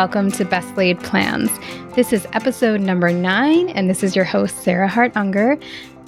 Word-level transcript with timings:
welcome 0.00 0.32
to 0.32 0.46
Best 0.46 0.74
Laid 0.78 0.98
Plans. 1.00 1.50
This 1.94 2.10
is 2.10 2.26
episode 2.32 2.80
number 2.80 3.12
nine, 3.12 3.68
and 3.68 3.90
this 3.90 4.02
is 4.02 4.16
your 4.16 4.24
host, 4.24 4.62
Sarah 4.62 4.88
Hart 4.88 5.14
Unger. 5.14 5.58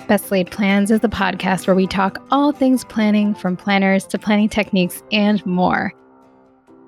Best 0.08 0.30
Laid 0.30 0.50
Plans 0.50 0.90
is 0.90 1.00
the 1.00 1.10
podcast 1.10 1.66
where 1.66 1.76
we 1.76 1.86
talk 1.86 2.16
all 2.30 2.52
things 2.52 2.86
planning, 2.86 3.34
from 3.34 3.54
planners 3.54 4.06
to 4.06 4.18
planning 4.18 4.48
techniques 4.48 5.02
and 5.12 5.44
more. 5.44 5.92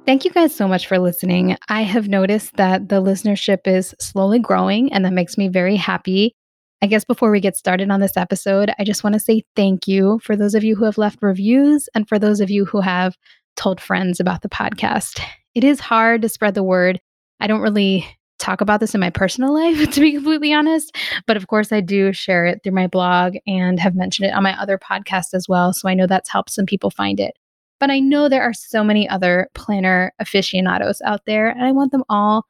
Thank 0.06 0.24
you 0.24 0.30
guys 0.30 0.54
so 0.54 0.66
much 0.66 0.86
for 0.86 0.98
listening. 0.98 1.58
I 1.68 1.82
have 1.82 2.08
noticed 2.08 2.56
that 2.56 2.88
the 2.88 3.02
listenership 3.02 3.66
is 3.66 3.94
slowly 4.00 4.38
growing, 4.38 4.90
and 4.90 5.04
that 5.04 5.12
makes 5.12 5.36
me 5.36 5.48
very 5.48 5.76
happy. 5.76 6.34
I 6.80 6.86
guess 6.86 7.04
before 7.04 7.30
we 7.30 7.38
get 7.38 7.54
started 7.54 7.90
on 7.90 8.00
this 8.00 8.16
episode, 8.16 8.72
I 8.78 8.84
just 8.84 9.04
want 9.04 9.12
to 9.12 9.20
say 9.20 9.42
thank 9.54 9.86
you 9.86 10.20
for 10.22 10.36
those 10.36 10.54
of 10.54 10.64
you 10.64 10.74
who 10.74 10.86
have 10.86 10.96
left 10.96 11.18
reviews 11.20 11.86
and 11.94 12.08
for 12.08 12.18
those 12.18 12.40
of 12.40 12.48
you 12.48 12.64
who 12.64 12.80
have 12.80 13.14
told 13.56 13.78
friends 13.78 14.20
about 14.20 14.40
the 14.40 14.48
podcast 14.48 15.20
it 15.54 15.64
is 15.64 15.80
hard 15.80 16.22
to 16.22 16.28
spread 16.28 16.54
the 16.54 16.62
word. 16.62 17.00
I 17.40 17.46
don't 17.46 17.60
really 17.60 18.06
talk 18.38 18.60
about 18.60 18.80
this 18.80 18.94
in 18.94 19.00
my 19.00 19.10
personal 19.10 19.54
life, 19.60 19.90
to 19.90 20.00
be 20.00 20.12
completely 20.12 20.52
honest. 20.52 20.96
But 21.26 21.36
of 21.36 21.46
course, 21.46 21.72
I 21.72 21.80
do 21.80 22.12
share 22.12 22.46
it 22.46 22.60
through 22.62 22.72
my 22.72 22.86
blog 22.86 23.36
and 23.46 23.80
have 23.80 23.94
mentioned 23.94 24.28
it 24.28 24.34
on 24.34 24.42
my 24.42 24.60
other 24.60 24.78
podcast 24.78 25.34
as 25.34 25.48
well. 25.48 25.72
So 25.72 25.88
I 25.88 25.94
know 25.94 26.06
that's 26.06 26.30
helped 26.30 26.50
some 26.50 26.66
people 26.66 26.90
find 26.90 27.20
it. 27.20 27.36
But 27.80 27.90
I 27.90 27.98
know 27.98 28.28
there 28.28 28.42
are 28.42 28.54
so 28.54 28.84
many 28.84 29.08
other 29.08 29.48
planner 29.54 30.12
aficionados 30.18 31.02
out 31.02 31.26
there, 31.26 31.48
and 31.48 31.64
I 31.64 31.72
want 31.72 31.92
them 31.92 32.04
all 32.08 32.46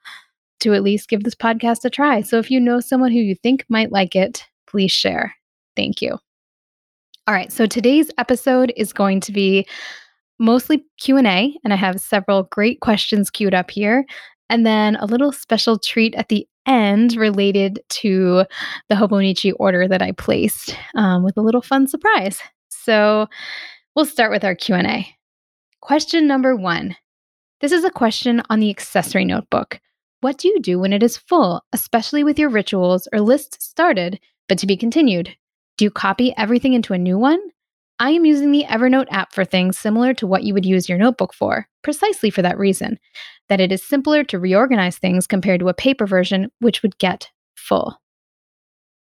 to 0.60 0.74
at 0.74 0.82
least 0.82 1.08
give 1.08 1.24
this 1.24 1.34
podcast 1.34 1.84
a 1.84 1.90
try. 1.90 2.20
So 2.20 2.38
if 2.38 2.50
you 2.50 2.60
know 2.60 2.80
someone 2.80 3.10
who 3.10 3.18
you 3.18 3.34
think 3.34 3.64
might 3.68 3.90
like 3.90 4.14
it, 4.14 4.46
please 4.66 4.92
share. 4.92 5.34
Thank 5.76 6.00
you. 6.02 6.18
All 7.26 7.34
right, 7.34 7.50
so 7.50 7.66
today's 7.66 8.10
episode 8.18 8.72
is 8.76 8.92
going 8.92 9.20
to 9.20 9.32
be 9.32 9.66
mostly 10.38 10.84
Q&A 10.98 11.56
and 11.64 11.72
I 11.72 11.76
have 11.76 12.00
several 12.00 12.44
great 12.44 12.80
questions 12.80 13.30
queued 13.30 13.54
up 13.54 13.70
here 13.70 14.04
and 14.50 14.66
then 14.66 14.96
a 14.96 15.06
little 15.06 15.32
special 15.32 15.78
treat 15.78 16.14
at 16.14 16.28
the 16.28 16.46
end 16.66 17.16
related 17.16 17.80
to 17.88 18.44
the 18.88 18.94
Hobonichi 18.94 19.52
order 19.58 19.86
that 19.88 20.02
I 20.02 20.12
placed 20.12 20.76
um, 20.94 21.22
with 21.22 21.36
a 21.36 21.42
little 21.42 21.62
fun 21.62 21.86
surprise. 21.86 22.40
So 22.68 23.26
we'll 23.94 24.06
start 24.06 24.30
with 24.30 24.44
our 24.44 24.54
Q&A. 24.54 25.14
Question 25.80 26.26
number 26.26 26.56
1. 26.56 26.96
This 27.60 27.72
is 27.72 27.84
a 27.84 27.90
question 27.90 28.42
on 28.50 28.60
the 28.60 28.70
accessory 28.70 29.24
notebook. 29.24 29.80
What 30.20 30.38
do 30.38 30.48
you 30.48 30.60
do 30.60 30.78
when 30.78 30.92
it 30.92 31.02
is 31.02 31.16
full, 31.16 31.62
especially 31.72 32.24
with 32.24 32.38
your 32.38 32.48
rituals 32.48 33.08
or 33.12 33.20
lists 33.20 33.64
started 33.64 34.18
but 34.48 34.58
to 34.58 34.66
be 34.66 34.76
continued? 34.76 35.36
Do 35.76 35.84
you 35.84 35.90
copy 35.90 36.34
everything 36.36 36.74
into 36.74 36.92
a 36.92 36.98
new 36.98 37.18
one? 37.18 37.40
I 37.98 38.10
am 38.10 38.24
using 38.24 38.50
the 38.50 38.64
Evernote 38.68 39.06
app 39.10 39.32
for 39.32 39.44
things 39.44 39.78
similar 39.78 40.14
to 40.14 40.26
what 40.26 40.42
you 40.42 40.52
would 40.52 40.66
use 40.66 40.88
your 40.88 40.98
notebook 40.98 41.32
for, 41.32 41.68
precisely 41.82 42.30
for 42.30 42.42
that 42.42 42.58
reason 42.58 42.98
that 43.48 43.60
it 43.60 43.70
is 43.70 43.86
simpler 43.86 44.24
to 44.24 44.38
reorganize 44.38 44.98
things 44.98 45.26
compared 45.26 45.60
to 45.60 45.68
a 45.68 45.74
paper 45.74 46.06
version, 46.06 46.50
which 46.60 46.82
would 46.82 46.98
get 46.98 47.30
full. 47.56 47.96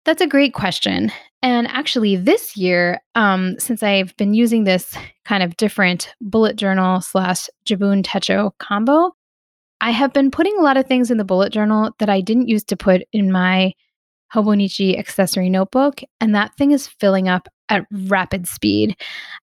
That's 0.04 0.22
a 0.22 0.26
great 0.26 0.54
question. 0.54 1.12
And 1.42 1.66
actually, 1.68 2.16
this 2.16 2.56
year, 2.56 3.00
um, 3.14 3.58
since 3.58 3.82
I've 3.82 4.16
been 4.16 4.34
using 4.34 4.64
this 4.64 4.96
kind 5.24 5.42
of 5.42 5.56
different 5.56 6.14
bullet 6.20 6.56
journal 6.56 7.00
slash 7.00 7.48
Jibun 7.66 8.02
Techo 8.02 8.52
combo, 8.58 9.12
I 9.82 9.90
have 9.90 10.12
been 10.12 10.30
putting 10.30 10.56
a 10.58 10.62
lot 10.62 10.76
of 10.76 10.86
things 10.86 11.10
in 11.10 11.18
the 11.18 11.24
bullet 11.24 11.52
journal 11.52 11.92
that 11.98 12.08
I 12.08 12.20
didn't 12.20 12.48
use 12.48 12.64
to 12.64 12.76
put 12.76 13.02
in 13.12 13.30
my 13.30 13.72
Hobonichi 14.34 14.98
accessory 14.98 15.50
notebook, 15.50 16.00
and 16.20 16.34
that 16.34 16.54
thing 16.56 16.70
is 16.70 16.86
filling 16.86 17.28
up 17.28 17.48
at 17.70 17.86
rapid 18.06 18.46
speed. 18.46 18.96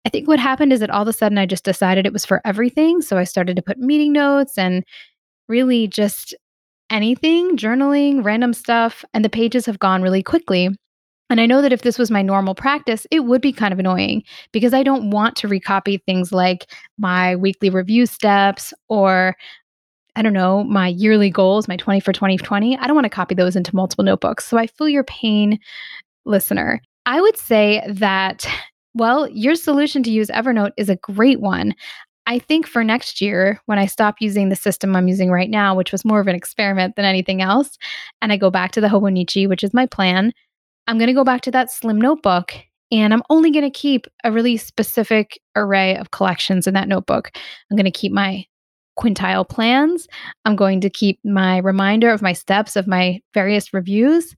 I 0.04 0.08
think 0.10 0.28
what 0.28 0.38
happened 0.38 0.72
is 0.72 0.80
that 0.80 0.90
all 0.90 1.02
of 1.02 1.08
a 1.08 1.12
sudden 1.12 1.38
I 1.38 1.46
just 1.46 1.64
decided 1.64 2.06
it 2.06 2.12
was 2.12 2.26
for 2.26 2.42
everything. 2.44 3.00
So 3.00 3.16
I 3.16 3.24
started 3.24 3.56
to 3.56 3.62
put 3.62 3.78
meeting 3.78 4.12
notes 4.12 4.58
and 4.58 4.84
really 5.48 5.86
just 5.88 6.34
anything, 6.90 7.56
journaling, 7.56 8.24
random 8.24 8.52
stuff, 8.52 9.04
and 9.14 9.24
the 9.24 9.30
pages 9.30 9.66
have 9.66 9.78
gone 9.78 10.02
really 10.02 10.22
quickly. 10.22 10.68
And 11.28 11.40
I 11.40 11.46
know 11.46 11.60
that 11.60 11.72
if 11.72 11.82
this 11.82 11.98
was 11.98 12.10
my 12.10 12.22
normal 12.22 12.54
practice, 12.54 13.06
it 13.10 13.20
would 13.24 13.40
be 13.40 13.52
kind 13.52 13.72
of 13.72 13.80
annoying 13.80 14.22
because 14.52 14.72
I 14.72 14.84
don't 14.84 15.10
want 15.10 15.34
to 15.36 15.48
recopy 15.48 16.00
things 16.04 16.32
like 16.32 16.70
my 16.98 17.34
weekly 17.34 17.68
review 17.68 18.06
steps 18.06 18.72
or 18.88 19.36
I 20.14 20.22
don't 20.22 20.32
know, 20.32 20.64
my 20.64 20.88
yearly 20.88 21.28
goals, 21.28 21.68
my 21.68 21.76
20 21.76 22.00
for 22.00 22.12
2020. 22.12 22.78
I 22.78 22.86
don't 22.86 22.94
want 22.94 23.04
to 23.04 23.10
copy 23.10 23.34
those 23.34 23.54
into 23.54 23.74
multiple 23.76 24.04
notebooks. 24.04 24.46
So 24.46 24.56
I 24.56 24.66
feel 24.66 24.88
your 24.88 25.04
pain, 25.04 25.58
listener. 26.24 26.80
I 27.06 27.20
would 27.20 27.38
say 27.38 27.82
that, 27.88 28.46
well, 28.94 29.28
your 29.30 29.54
solution 29.54 30.02
to 30.02 30.10
use 30.10 30.28
Evernote 30.28 30.72
is 30.76 30.88
a 30.88 30.96
great 30.96 31.40
one. 31.40 31.74
I 32.26 32.40
think 32.40 32.66
for 32.66 32.82
next 32.82 33.20
year, 33.20 33.60
when 33.66 33.78
I 33.78 33.86
stop 33.86 34.16
using 34.20 34.48
the 34.48 34.56
system 34.56 34.96
I'm 34.96 35.06
using 35.06 35.30
right 35.30 35.48
now, 35.48 35.76
which 35.76 35.92
was 35.92 36.04
more 36.04 36.18
of 36.18 36.26
an 36.26 36.34
experiment 36.34 36.96
than 36.96 37.04
anything 37.04 37.40
else, 37.40 37.78
and 38.20 38.32
I 38.32 38.36
go 38.36 38.50
back 38.50 38.72
to 38.72 38.80
the 38.80 38.88
Hobonichi, 38.88 39.48
which 39.48 39.62
is 39.62 39.72
my 39.72 39.86
plan, 39.86 40.32
I'm 40.88 40.98
going 40.98 41.06
to 41.06 41.14
go 41.14 41.24
back 41.24 41.42
to 41.42 41.52
that 41.52 41.70
slim 41.70 42.00
notebook 42.00 42.52
and 42.92 43.12
I'm 43.12 43.22
only 43.30 43.50
going 43.50 43.64
to 43.64 43.70
keep 43.70 44.06
a 44.24 44.32
really 44.32 44.56
specific 44.56 45.40
array 45.54 45.96
of 45.96 46.10
collections 46.10 46.66
in 46.66 46.74
that 46.74 46.88
notebook. 46.88 47.30
I'm 47.70 47.76
going 47.76 47.84
to 47.84 47.90
keep 47.90 48.12
my 48.12 48.44
quintile 48.98 49.48
plans. 49.48 50.08
I'm 50.44 50.56
going 50.56 50.80
to 50.80 50.90
keep 50.90 51.18
my 51.24 51.58
reminder 51.58 52.10
of 52.10 52.22
my 52.22 52.32
steps 52.32 52.76
of 52.76 52.86
my 52.86 53.20
various 53.34 53.74
reviews. 53.74 54.34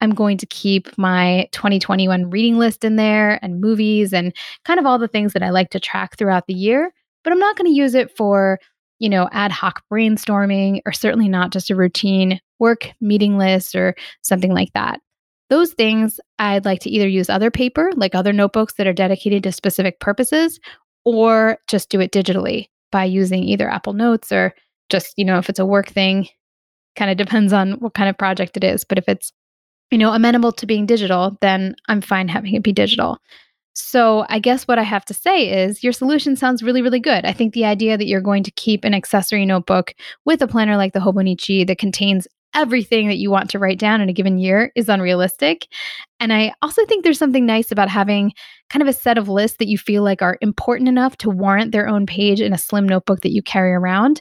I'm 0.00 0.10
going 0.10 0.38
to 0.38 0.46
keep 0.46 0.96
my 0.96 1.48
2021 1.52 2.30
reading 2.30 2.58
list 2.58 2.84
in 2.84 2.96
there 2.96 3.38
and 3.42 3.60
movies 3.60 4.12
and 4.12 4.34
kind 4.64 4.78
of 4.78 4.86
all 4.86 4.98
the 4.98 5.08
things 5.08 5.32
that 5.32 5.42
I 5.42 5.50
like 5.50 5.70
to 5.70 5.80
track 5.80 6.16
throughout 6.16 6.46
the 6.46 6.54
year. 6.54 6.92
But 7.24 7.32
I'm 7.32 7.38
not 7.38 7.56
going 7.56 7.70
to 7.70 7.76
use 7.76 7.94
it 7.94 8.16
for, 8.16 8.58
you 8.98 9.08
know, 9.08 9.28
ad 9.32 9.52
hoc 9.52 9.82
brainstorming 9.92 10.80
or 10.86 10.92
certainly 10.92 11.28
not 11.28 11.50
just 11.50 11.70
a 11.70 11.76
routine 11.76 12.40
work 12.58 12.90
meeting 13.00 13.38
list 13.38 13.74
or 13.74 13.94
something 14.22 14.52
like 14.52 14.72
that. 14.74 15.00
Those 15.50 15.72
things 15.72 16.20
I'd 16.38 16.64
like 16.64 16.80
to 16.80 16.90
either 16.90 17.08
use 17.08 17.30
other 17.30 17.50
paper, 17.50 17.90
like 17.96 18.14
other 18.14 18.32
notebooks 18.32 18.74
that 18.74 18.86
are 18.86 18.92
dedicated 18.92 19.42
to 19.44 19.52
specific 19.52 19.98
purposes, 19.98 20.60
or 21.04 21.58
just 21.68 21.88
do 21.88 22.00
it 22.00 22.12
digitally 22.12 22.66
by 22.92 23.04
using 23.04 23.42
either 23.44 23.68
Apple 23.68 23.94
Notes 23.94 24.30
or 24.30 24.54
just, 24.90 25.14
you 25.16 25.24
know, 25.24 25.38
if 25.38 25.48
it's 25.48 25.58
a 25.58 25.66
work 25.66 25.88
thing, 25.88 26.28
kind 26.96 27.10
of 27.10 27.16
depends 27.16 27.52
on 27.52 27.72
what 27.72 27.94
kind 27.94 28.10
of 28.10 28.18
project 28.18 28.56
it 28.56 28.64
is. 28.64 28.84
But 28.84 28.98
if 28.98 29.08
it's 29.08 29.32
you 29.90 29.98
know, 29.98 30.12
amenable 30.12 30.52
to 30.52 30.66
being 30.66 30.86
digital, 30.86 31.36
then 31.40 31.74
I'm 31.88 32.00
fine 32.00 32.28
having 32.28 32.54
it 32.54 32.62
be 32.62 32.72
digital. 32.72 33.18
So 33.74 34.26
I 34.28 34.40
guess 34.40 34.64
what 34.64 34.78
I 34.78 34.82
have 34.82 35.04
to 35.04 35.14
say 35.14 35.64
is 35.64 35.84
your 35.84 35.92
solution 35.92 36.34
sounds 36.34 36.64
really, 36.64 36.82
really 36.82 36.98
good. 36.98 37.24
I 37.24 37.32
think 37.32 37.54
the 37.54 37.64
idea 37.64 37.96
that 37.96 38.08
you're 38.08 38.20
going 38.20 38.42
to 38.42 38.50
keep 38.50 38.84
an 38.84 38.92
accessory 38.92 39.46
notebook 39.46 39.94
with 40.24 40.42
a 40.42 40.48
planner 40.48 40.76
like 40.76 40.94
the 40.94 40.98
Hobonichi 40.98 41.64
that 41.66 41.78
contains 41.78 42.26
everything 42.54 43.06
that 43.06 43.18
you 43.18 43.30
want 43.30 43.50
to 43.50 43.58
write 43.58 43.78
down 43.78 44.00
in 44.00 44.08
a 44.08 44.12
given 44.12 44.38
year 44.38 44.72
is 44.74 44.88
unrealistic. 44.88 45.68
And 46.18 46.32
I 46.32 46.52
also 46.60 46.84
think 46.86 47.04
there's 47.04 47.18
something 47.18 47.46
nice 47.46 47.70
about 47.70 47.88
having 47.88 48.32
kind 48.68 48.82
of 48.82 48.88
a 48.88 48.92
set 48.92 49.16
of 49.16 49.28
lists 49.28 49.58
that 49.58 49.68
you 49.68 49.78
feel 49.78 50.02
like 50.02 50.22
are 50.22 50.38
important 50.40 50.88
enough 50.88 51.16
to 51.18 51.30
warrant 51.30 51.70
their 51.70 51.86
own 51.86 52.04
page 52.04 52.40
in 52.40 52.52
a 52.52 52.58
slim 52.58 52.88
notebook 52.88 53.20
that 53.20 53.32
you 53.32 53.42
carry 53.42 53.72
around. 53.72 54.20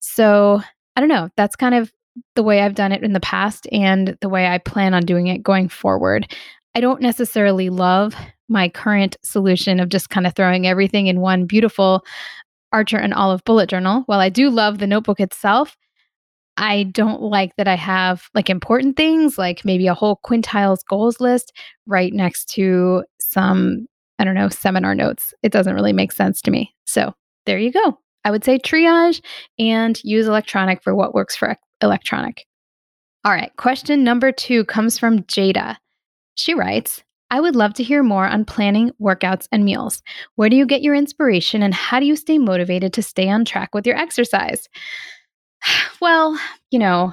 So 0.00 0.60
I 0.96 1.00
don't 1.00 1.08
know. 1.08 1.30
That's 1.36 1.56
kind 1.56 1.74
of 1.74 1.90
the 2.34 2.42
way 2.42 2.60
I've 2.60 2.74
done 2.74 2.92
it 2.92 3.02
in 3.02 3.12
the 3.12 3.20
past 3.20 3.66
and 3.72 4.16
the 4.20 4.28
way 4.28 4.46
I 4.46 4.58
plan 4.58 4.94
on 4.94 5.04
doing 5.04 5.28
it 5.28 5.42
going 5.42 5.68
forward. 5.68 6.32
I 6.74 6.80
don't 6.80 7.00
necessarily 7.00 7.70
love 7.70 8.14
my 8.48 8.68
current 8.68 9.16
solution 9.22 9.80
of 9.80 9.88
just 9.88 10.10
kind 10.10 10.26
of 10.26 10.34
throwing 10.34 10.66
everything 10.66 11.06
in 11.06 11.20
one 11.20 11.46
beautiful 11.46 12.04
Archer 12.72 12.98
and 12.98 13.14
Olive 13.14 13.44
bullet 13.44 13.68
journal. 13.68 14.02
While 14.06 14.20
I 14.20 14.28
do 14.28 14.50
love 14.50 14.78
the 14.78 14.86
notebook 14.86 15.20
itself, 15.20 15.76
I 16.56 16.84
don't 16.84 17.22
like 17.22 17.56
that 17.56 17.68
I 17.68 17.76
have 17.76 18.28
like 18.34 18.50
important 18.50 18.96
things 18.96 19.38
like 19.38 19.64
maybe 19.64 19.86
a 19.86 19.94
whole 19.94 20.20
quintiles 20.24 20.84
goals 20.88 21.20
list 21.20 21.52
right 21.86 22.12
next 22.12 22.46
to 22.50 23.04
some, 23.20 23.86
I 24.18 24.24
don't 24.24 24.34
know, 24.34 24.48
seminar 24.48 24.94
notes. 24.94 25.32
It 25.42 25.52
doesn't 25.52 25.74
really 25.74 25.92
make 25.92 26.12
sense 26.12 26.42
to 26.42 26.50
me. 26.50 26.74
So 26.84 27.14
there 27.46 27.58
you 27.58 27.72
go. 27.72 27.98
I 28.24 28.30
would 28.30 28.44
say 28.44 28.58
triage 28.58 29.22
and 29.58 30.02
use 30.04 30.26
electronic 30.26 30.82
for 30.82 30.94
what 30.94 31.14
works 31.14 31.36
for 31.36 31.56
electronic. 31.80 32.46
All 33.24 33.32
right, 33.32 33.54
question 33.56 34.04
number 34.04 34.32
two 34.32 34.64
comes 34.64 34.98
from 34.98 35.20
Jada. 35.20 35.76
She 36.34 36.54
writes, 36.54 37.02
I 37.30 37.40
would 37.40 37.54
love 37.54 37.74
to 37.74 37.82
hear 37.82 38.02
more 38.02 38.26
on 38.26 38.44
planning 38.44 38.90
workouts 39.00 39.46
and 39.52 39.64
meals. 39.64 40.02
Where 40.34 40.48
do 40.48 40.56
you 40.56 40.66
get 40.66 40.82
your 40.82 40.94
inspiration 40.94 41.62
and 41.62 41.72
how 41.72 42.00
do 42.00 42.06
you 42.06 42.16
stay 42.16 42.38
motivated 42.38 42.92
to 42.94 43.02
stay 43.02 43.28
on 43.28 43.44
track 43.44 43.74
with 43.74 43.86
your 43.86 43.96
exercise? 43.96 44.68
Well, 46.00 46.40
you 46.70 46.78
know, 46.78 47.12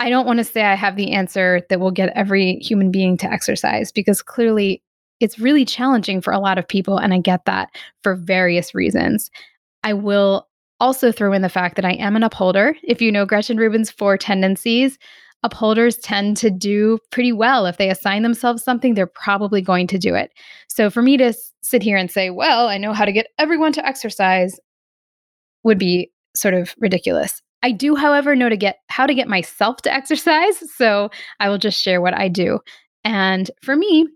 I 0.00 0.10
don't 0.10 0.26
want 0.26 0.38
to 0.38 0.44
say 0.44 0.62
I 0.62 0.74
have 0.74 0.96
the 0.96 1.12
answer 1.12 1.60
that 1.70 1.78
will 1.78 1.92
get 1.92 2.12
every 2.16 2.56
human 2.56 2.90
being 2.90 3.16
to 3.18 3.30
exercise 3.30 3.92
because 3.92 4.20
clearly 4.20 4.82
it's 5.20 5.38
really 5.38 5.64
challenging 5.64 6.20
for 6.20 6.32
a 6.32 6.40
lot 6.40 6.58
of 6.58 6.66
people. 6.66 6.98
And 6.98 7.14
I 7.14 7.20
get 7.20 7.44
that 7.44 7.68
for 8.02 8.16
various 8.16 8.74
reasons. 8.74 9.30
I 9.84 9.92
will 9.92 10.48
also 10.80 11.12
throw 11.12 11.32
in 11.32 11.42
the 11.42 11.48
fact 11.48 11.76
that 11.76 11.84
I 11.84 11.92
am 11.92 12.16
an 12.16 12.22
upholder. 12.22 12.74
If 12.82 13.00
you 13.00 13.12
know 13.12 13.26
Gretchen 13.26 13.58
Rubin's 13.58 13.90
four 13.90 14.18
tendencies, 14.18 14.98
upholders 15.44 15.98
tend 15.98 16.36
to 16.38 16.50
do 16.50 16.98
pretty 17.10 17.32
well. 17.32 17.66
If 17.66 17.76
they 17.76 17.90
assign 17.90 18.22
themselves 18.22 18.64
something, 18.64 18.94
they're 18.94 19.06
probably 19.06 19.60
going 19.60 19.86
to 19.88 19.98
do 19.98 20.14
it. 20.14 20.32
So 20.68 20.90
for 20.90 21.02
me 21.02 21.16
to 21.18 21.34
sit 21.62 21.82
here 21.82 21.96
and 21.96 22.10
say, 22.10 22.30
well, 22.30 22.66
I 22.66 22.78
know 22.78 22.92
how 22.92 23.04
to 23.04 23.12
get 23.12 23.28
everyone 23.38 23.72
to 23.74 23.86
exercise 23.86 24.58
would 25.62 25.78
be 25.78 26.10
sort 26.34 26.54
of 26.54 26.74
ridiculous. 26.78 27.40
I 27.62 27.72
do, 27.72 27.94
however, 27.94 28.34
know 28.34 28.48
to 28.48 28.56
get 28.56 28.78
how 28.88 29.06
to 29.06 29.14
get 29.14 29.28
myself 29.28 29.78
to 29.82 29.92
exercise. 29.92 30.62
So 30.74 31.10
I 31.40 31.48
will 31.48 31.58
just 31.58 31.80
share 31.80 32.00
what 32.00 32.14
I 32.14 32.28
do. 32.28 32.58
And 33.04 33.50
for 33.62 33.76
me, 33.76 34.08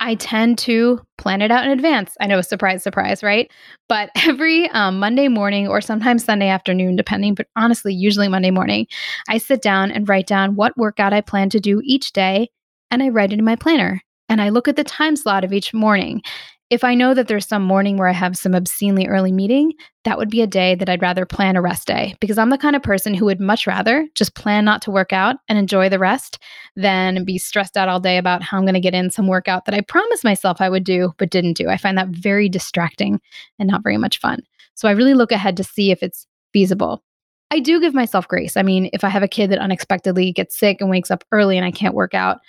I 0.00 0.14
tend 0.14 0.58
to 0.58 1.00
plan 1.16 1.42
it 1.42 1.50
out 1.50 1.64
in 1.64 1.70
advance. 1.70 2.14
I 2.20 2.26
know, 2.26 2.40
surprise, 2.40 2.82
surprise, 2.82 3.22
right? 3.22 3.50
But 3.88 4.10
every 4.26 4.68
um, 4.70 4.98
Monday 4.98 5.28
morning 5.28 5.68
or 5.68 5.80
sometimes 5.80 6.24
Sunday 6.24 6.48
afternoon, 6.48 6.96
depending, 6.96 7.34
but 7.34 7.46
honestly, 7.56 7.92
usually 7.92 8.28
Monday 8.28 8.50
morning, 8.50 8.86
I 9.28 9.38
sit 9.38 9.62
down 9.62 9.90
and 9.90 10.08
write 10.08 10.26
down 10.26 10.54
what 10.54 10.76
workout 10.76 11.12
I 11.12 11.20
plan 11.20 11.50
to 11.50 11.60
do 11.60 11.80
each 11.84 12.12
day 12.12 12.48
and 12.90 13.02
I 13.02 13.08
write 13.08 13.32
it 13.32 13.38
in 13.38 13.44
my 13.44 13.56
planner. 13.56 14.00
And 14.28 14.42
I 14.42 14.50
look 14.50 14.68
at 14.68 14.76
the 14.76 14.84
time 14.84 15.16
slot 15.16 15.44
of 15.44 15.52
each 15.52 15.72
morning. 15.72 16.22
If 16.70 16.84
I 16.84 16.94
know 16.94 17.14
that 17.14 17.28
there's 17.28 17.48
some 17.48 17.62
morning 17.62 17.96
where 17.96 18.08
I 18.08 18.12
have 18.12 18.36
some 18.36 18.54
obscenely 18.54 19.06
early 19.06 19.32
meeting, 19.32 19.72
that 20.04 20.18
would 20.18 20.28
be 20.28 20.42
a 20.42 20.46
day 20.46 20.74
that 20.74 20.88
I'd 20.88 21.00
rather 21.00 21.24
plan 21.24 21.56
a 21.56 21.62
rest 21.62 21.86
day 21.86 22.14
because 22.20 22.36
I'm 22.36 22.50
the 22.50 22.58
kind 22.58 22.76
of 22.76 22.82
person 22.82 23.14
who 23.14 23.24
would 23.24 23.40
much 23.40 23.66
rather 23.66 24.06
just 24.14 24.34
plan 24.34 24.66
not 24.66 24.82
to 24.82 24.90
work 24.90 25.10
out 25.10 25.36
and 25.48 25.58
enjoy 25.58 25.88
the 25.88 25.98
rest 25.98 26.38
than 26.76 27.24
be 27.24 27.38
stressed 27.38 27.78
out 27.78 27.88
all 27.88 28.00
day 28.00 28.18
about 28.18 28.42
how 28.42 28.58
I'm 28.58 28.64
going 28.64 28.74
to 28.74 28.80
get 28.80 28.94
in 28.94 29.10
some 29.10 29.26
workout 29.26 29.64
that 29.64 29.74
I 29.74 29.80
promised 29.80 30.24
myself 30.24 30.60
I 30.60 30.68
would 30.68 30.84
do 30.84 31.14
but 31.16 31.30
didn't 31.30 31.56
do. 31.56 31.70
I 31.70 31.78
find 31.78 31.96
that 31.96 32.08
very 32.08 32.50
distracting 32.50 33.18
and 33.58 33.68
not 33.68 33.82
very 33.82 33.96
much 33.96 34.20
fun. 34.20 34.42
So 34.74 34.88
I 34.88 34.92
really 34.92 35.14
look 35.14 35.32
ahead 35.32 35.56
to 35.56 35.64
see 35.64 35.90
if 35.90 36.02
it's 36.02 36.26
feasible. 36.52 37.02
I 37.50 37.60
do 37.60 37.80
give 37.80 37.94
myself 37.94 38.28
grace. 38.28 38.58
I 38.58 38.62
mean, 38.62 38.90
if 38.92 39.04
I 39.04 39.08
have 39.08 39.22
a 39.22 39.28
kid 39.28 39.50
that 39.50 39.58
unexpectedly 39.58 40.32
gets 40.32 40.58
sick 40.58 40.82
and 40.82 40.90
wakes 40.90 41.10
up 41.10 41.24
early 41.32 41.56
and 41.56 41.64
I 41.64 41.70
can't 41.70 41.94
work 41.94 42.12
out, 42.12 42.40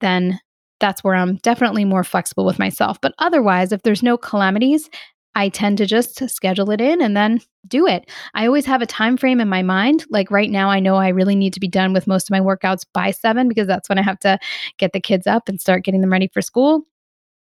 then 0.00 0.40
that's 0.80 1.02
where 1.02 1.14
I'm 1.14 1.36
definitely 1.36 1.84
more 1.84 2.04
flexible 2.04 2.44
with 2.44 2.58
myself. 2.58 3.00
But 3.00 3.14
otherwise, 3.18 3.72
if 3.72 3.82
there's 3.82 4.02
no 4.02 4.16
calamities, 4.16 4.88
I 5.34 5.50
tend 5.50 5.76
to 5.78 5.86
just 5.86 6.28
schedule 6.30 6.70
it 6.70 6.80
in 6.80 7.02
and 7.02 7.14
then 7.14 7.40
do 7.68 7.86
it. 7.86 8.10
I 8.34 8.46
always 8.46 8.64
have 8.64 8.80
a 8.80 8.86
time 8.86 9.18
frame 9.18 9.38
in 9.38 9.48
my 9.48 9.62
mind. 9.62 10.06
Like 10.08 10.30
right 10.30 10.50
now 10.50 10.70
I 10.70 10.80
know 10.80 10.96
I 10.96 11.08
really 11.08 11.36
need 11.36 11.52
to 11.52 11.60
be 11.60 11.68
done 11.68 11.92
with 11.92 12.06
most 12.06 12.28
of 12.28 12.30
my 12.30 12.40
workouts 12.40 12.86
by 12.94 13.10
7 13.10 13.46
because 13.48 13.66
that's 13.66 13.88
when 13.88 13.98
I 13.98 14.02
have 14.02 14.18
to 14.20 14.38
get 14.78 14.92
the 14.92 15.00
kids 15.00 15.26
up 15.26 15.48
and 15.48 15.60
start 15.60 15.84
getting 15.84 16.00
them 16.00 16.12
ready 16.12 16.30
for 16.32 16.40
school. 16.40 16.86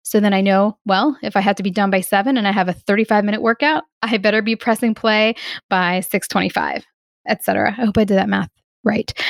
So 0.05 0.21
then 0.21 0.33
I 0.33 0.41
know, 0.41 0.79
well, 0.87 1.19
if 1.23 1.37
I 1.37 1.41
have 1.41 1.57
to 1.57 1.63
be 1.63 1.71
done 1.71 1.91
by 1.91 2.01
7 2.01 2.39
and 2.39 2.49
I 2.49 2.53
have 2.53 2.69
a 2.69 2.73
35 2.73 3.25
minute 3.25 3.43
workout, 3.43 3.85
I 4.03 4.17
better 4.17 4.41
be 4.41 4.57
pressing 4.57 4.95
play 4.95 5.35
by 5.69 6.01
6:25, 6.01 6.83
etc. 7.29 7.75
I 7.77 7.85
hope 7.85 7.99
I 7.99 8.05
did 8.05 8.17
that 8.17 8.29
math 8.29 8.49
right. 8.87 9.13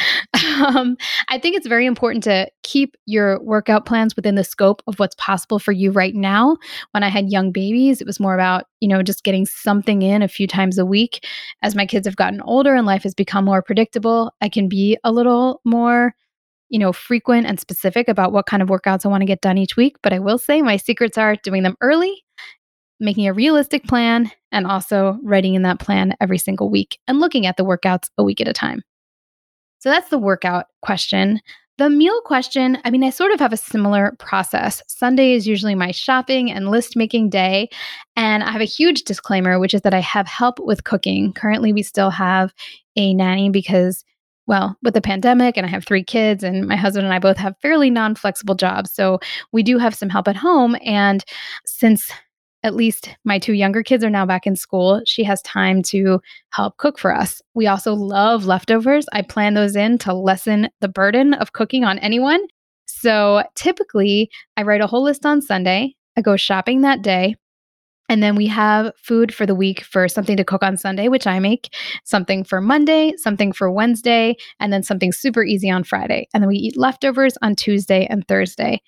Um, 0.57 0.97
I 1.29 1.39
think 1.39 1.55
it's 1.55 1.67
very 1.67 1.85
important 1.85 2.25
to 2.25 2.51
keep 2.63 2.97
your 3.05 3.43
workout 3.43 3.85
plans 3.85 4.17
within 4.17 4.37
the 4.37 4.45
scope 4.45 4.83
of 4.87 4.99
what's 4.99 5.15
possible 5.17 5.59
for 5.59 5.71
you 5.71 5.91
right 5.91 6.15
now. 6.15 6.57
When 6.93 7.03
I 7.03 7.11
had 7.11 7.31
young 7.31 7.53
babies, 7.53 8.01
it 8.01 8.07
was 8.07 8.19
more 8.19 8.33
about, 8.33 8.65
you 8.81 8.89
know, 8.89 9.03
just 9.03 9.23
getting 9.23 9.45
something 9.45 10.01
in 10.01 10.23
a 10.23 10.29
few 10.29 10.47
times 10.47 10.79
a 10.79 10.87
week. 10.87 11.27
As 11.63 11.75
my 11.75 11.85
kids 11.85 12.07
have 12.07 12.17
gotten 12.17 12.41
older 12.41 12.75
and 12.75 12.87
life 12.87 13.03
has 13.03 13.15
become 13.15 13.45
more 13.45 13.63
predictable, 13.63 14.33
I 14.41 14.49
can 14.49 14.67
be 14.67 14.97
a 15.05 15.13
little 15.13 15.61
more 15.65 16.15
you 16.69 16.79
know, 16.79 16.93
frequent 16.93 17.47
and 17.47 17.61
specific 17.61 18.09
about 18.09 18.33
what 18.33 18.47
kind 18.47 18.63
of 18.63 18.69
workouts 18.69 19.05
I 19.05 19.09
want 19.09 19.21
to 19.21 19.27
get 19.27 19.41
done 19.41 19.59
each 19.59 19.77
week. 19.77 19.97
But 20.03 20.13
I 20.13 20.19
will 20.19 20.39
say 20.39 20.63
my 20.63 20.77
secrets 20.77 21.19
are 21.19 21.37
doing 21.37 21.63
them 21.63 21.77
early, 21.81 22.25
making 22.99 23.29
a 23.29 23.33
realistic 23.33 23.85
plan, 23.85 24.33
and 24.51 24.67
also 24.67 25.19
writing 25.23 25.55
in 25.55 25.63
that 25.63 25.79
plan 25.79 26.15
every 26.21 26.39
single 26.39 26.71
week 26.71 26.99
and 27.07 27.21
looking 27.21 27.47
at 27.47 27.57
the 27.57 27.65
workouts 27.65 28.09
a 28.19 28.25
week 28.25 28.41
at 28.41 28.49
a 28.49 28.53
time. 28.53 28.83
So 29.87 29.91
that's 29.91 30.11
the 30.11 30.19
workout 30.19 30.67
question. 30.83 31.41
The 31.79 31.89
meal 31.89 32.21
question, 32.23 32.77
I 32.85 32.91
mean, 32.91 33.05
I 33.05 33.11
sort 33.11 33.31
of 33.31 33.39
have 33.39 33.53
a 33.53 33.57
similar 33.57 34.17
process. 34.19 34.83
Sunday 34.89 35.35
is 35.35 35.47
usually 35.47 35.77
my 35.77 35.93
shopping 35.93 36.51
and 36.51 36.71
list 36.71 36.97
making 36.97 37.31
day. 37.31 37.69
And 38.17 38.43
I 38.43 38.51
have 38.51 38.61
a 38.61 38.65
huge 38.65 39.03
disclaimer, 39.03 39.61
which 39.61 39.75
is 39.75 39.83
that 39.83 39.95
I 39.95 40.01
have 40.01 40.27
help 40.27 40.59
with 40.59 40.83
cooking. 40.83 41.33
Currently, 41.35 41.73
we 41.73 41.85
still 41.85 42.11
have 42.11 42.53
a 42.97 43.15
nanny 43.15 43.49
because, 43.49 44.03
well, 44.49 44.77
with 44.83 44.95
the 44.95 45.01
pandemic, 45.01 45.57
and 45.57 45.65
I 45.65 45.69
have 45.69 45.85
three 45.85 46.03
kids, 46.03 46.43
and 46.43 46.67
my 46.67 46.75
husband 46.75 47.07
and 47.07 47.15
I 47.15 47.21
both 47.21 47.37
have 47.37 47.55
fairly 47.63 47.89
non 47.89 48.17
flexible 48.17 48.57
jobs. 48.57 48.91
So 48.91 49.21
we 49.53 49.63
do 49.63 49.79
have 49.79 49.95
some 49.95 50.09
help 50.09 50.27
at 50.27 50.35
home. 50.35 50.77
And 50.85 51.25
since 51.65 52.11
at 52.67 52.75
least 52.75 53.17
my 53.25 53.39
two 53.39 53.53
younger 53.53 53.83
kids 53.85 54.03
are 54.03 54.11
now 54.11 54.27
back 54.27 54.47
in 54.47 54.57
school. 54.57 55.01
She 55.07 55.23
has 55.23 55.41
time 55.43 55.83
to 55.85 56.21
help 56.51 56.77
cook 56.79 56.99
for 56.99 57.15
us. 57.15 57.41
We 57.55 57.69
also 57.69 57.95
love 57.95 58.45
leftovers. 58.45 59.07
I 59.13 59.23
plan 59.23 59.55
those 59.55 59.77
in 59.77 59.99
to 59.99 60.13
lessen 60.13 60.69
the 60.81 60.89
burden 60.89 61.33
of 61.35 61.53
cooking 61.53 61.85
on 61.85 62.01
anyone. 62.01 62.41
So 62.87 63.45
typically, 63.55 64.31
I 64.57 64.63
write 64.63 64.81
a 64.81 64.89
whole 64.89 65.05
list 65.05 65.25
on 65.25 65.43
Sunday. 65.43 65.95
I 66.19 66.23
go 66.23 66.37
shopping 66.37 66.81
that 66.81 67.03
day. 67.03 67.37
And 68.09 68.23
then 68.23 68.35
we 68.35 68.47
have 68.49 68.93
food 68.97 69.33
for 69.33 69.47
the 69.47 69.55
week 69.55 69.83
for 69.83 70.09
something 70.09 70.37
to 70.37 70.45
cook 70.45 70.63
on 70.63 70.77
Sunday, 70.77 71.09
which 71.09 71.27
I 71.27 71.39
make, 71.39 71.73
something 72.05 72.45
for 72.45 72.61
Monday, 72.61 73.13
something 73.17 73.53
for 73.53 73.71
Wednesday, 73.71 74.37
and 74.61 74.73
then 74.73 74.83
something 74.83 75.13
super 75.13 75.45
easy 75.45 75.71
on 75.71 75.85
Friday. 75.85 76.29
And 76.33 76.43
then 76.43 76.49
we 76.49 76.57
eat 76.57 76.77
leftovers 76.77 77.37
on 77.43 77.55
Tuesday 77.57 78.07
and 78.07 78.27
Thursday. 78.27 78.81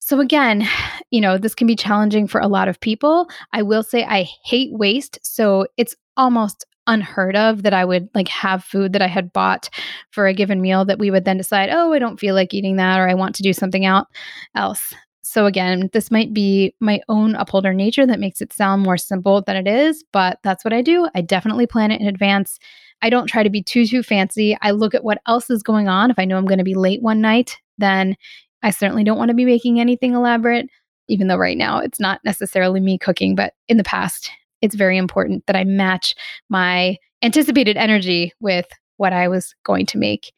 So, 0.00 0.20
again, 0.20 0.66
you 1.10 1.20
know, 1.20 1.38
this 1.38 1.54
can 1.54 1.66
be 1.66 1.76
challenging 1.76 2.26
for 2.26 2.40
a 2.40 2.48
lot 2.48 2.68
of 2.68 2.80
people. 2.80 3.28
I 3.52 3.62
will 3.62 3.82
say 3.82 4.04
I 4.04 4.28
hate 4.44 4.72
waste. 4.72 5.18
So, 5.22 5.66
it's 5.76 5.94
almost 6.16 6.66
unheard 6.86 7.36
of 7.36 7.62
that 7.62 7.72
I 7.72 7.84
would 7.84 8.08
like 8.14 8.28
have 8.28 8.64
food 8.64 8.92
that 8.92 9.02
I 9.02 9.06
had 9.06 9.32
bought 9.32 9.70
for 10.10 10.26
a 10.26 10.34
given 10.34 10.60
meal 10.60 10.84
that 10.86 10.98
we 10.98 11.10
would 11.10 11.24
then 11.24 11.36
decide, 11.36 11.70
oh, 11.70 11.92
I 11.92 11.98
don't 11.98 12.18
feel 12.18 12.34
like 12.34 12.52
eating 12.52 12.76
that 12.76 12.98
or 12.98 13.08
I 13.08 13.14
want 13.14 13.34
to 13.36 13.42
do 13.42 13.52
something 13.52 13.86
else. 13.86 14.94
So 15.22 15.46
again, 15.46 15.88
this 15.92 16.10
might 16.10 16.34
be 16.34 16.74
my 16.80 17.00
own 17.08 17.36
upholder 17.36 17.72
nature 17.72 18.04
that 18.04 18.18
makes 18.18 18.40
it 18.40 18.52
sound 18.52 18.82
more 18.82 18.98
simple 18.98 19.42
than 19.42 19.54
it 19.54 19.68
is, 19.68 20.04
but 20.12 20.40
that's 20.42 20.64
what 20.64 20.72
I 20.72 20.82
do. 20.82 21.08
I 21.14 21.20
definitely 21.20 21.68
plan 21.68 21.92
it 21.92 22.00
in 22.00 22.08
advance. 22.08 22.58
I 23.02 23.10
don't 23.10 23.28
try 23.28 23.44
to 23.44 23.50
be 23.50 23.62
too 23.62 23.86
too 23.86 24.02
fancy. 24.02 24.58
I 24.60 24.72
look 24.72 24.92
at 24.92 25.04
what 25.04 25.22
else 25.26 25.48
is 25.48 25.62
going 25.62 25.86
on. 25.86 26.10
If 26.10 26.18
I 26.18 26.24
know 26.24 26.36
I'm 26.36 26.46
going 26.46 26.58
to 26.58 26.64
be 26.64 26.74
late 26.74 27.02
one 27.02 27.20
night, 27.20 27.56
then 27.78 28.16
I 28.62 28.70
certainly 28.70 29.04
don't 29.04 29.18
want 29.18 29.30
to 29.30 29.34
be 29.34 29.44
making 29.44 29.80
anything 29.80 30.14
elaborate, 30.14 30.68
even 31.08 31.28
though 31.28 31.36
right 31.36 31.56
now 31.56 31.78
it's 31.78 32.00
not 32.00 32.20
necessarily 32.24 32.80
me 32.80 32.98
cooking, 32.98 33.34
but 33.34 33.54
in 33.68 33.76
the 33.76 33.84
past, 33.84 34.30
it's 34.62 34.74
very 34.74 34.96
important 34.96 35.46
that 35.46 35.56
I 35.56 35.64
match 35.64 36.14
my 36.48 36.96
anticipated 37.22 37.76
energy 37.76 38.32
with 38.40 38.66
what 38.96 39.12
I 39.12 39.28
was 39.28 39.54
going 39.64 39.86
to 39.86 39.98
make. 39.98 40.32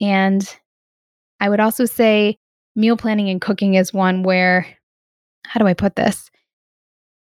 And 0.00 0.46
I 1.40 1.48
would 1.48 1.60
also 1.60 1.84
say 1.84 2.38
meal 2.76 2.96
planning 2.96 3.28
and 3.30 3.40
cooking 3.40 3.74
is 3.74 3.94
one 3.94 4.22
where, 4.22 4.66
how 5.46 5.60
do 5.60 5.66
I 5.66 5.74
put 5.74 5.96
this? 5.96 6.30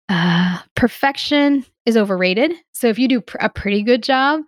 Uh, 0.10 0.60
perfection 0.76 1.66
is 1.86 1.98
overrated. 1.98 2.54
So 2.74 2.88
if 2.88 2.98
you 2.98 3.08
do 3.08 3.22
pr- 3.22 3.38
a 3.40 3.50
pretty 3.50 3.84
good 3.84 4.04
job 4.04 4.42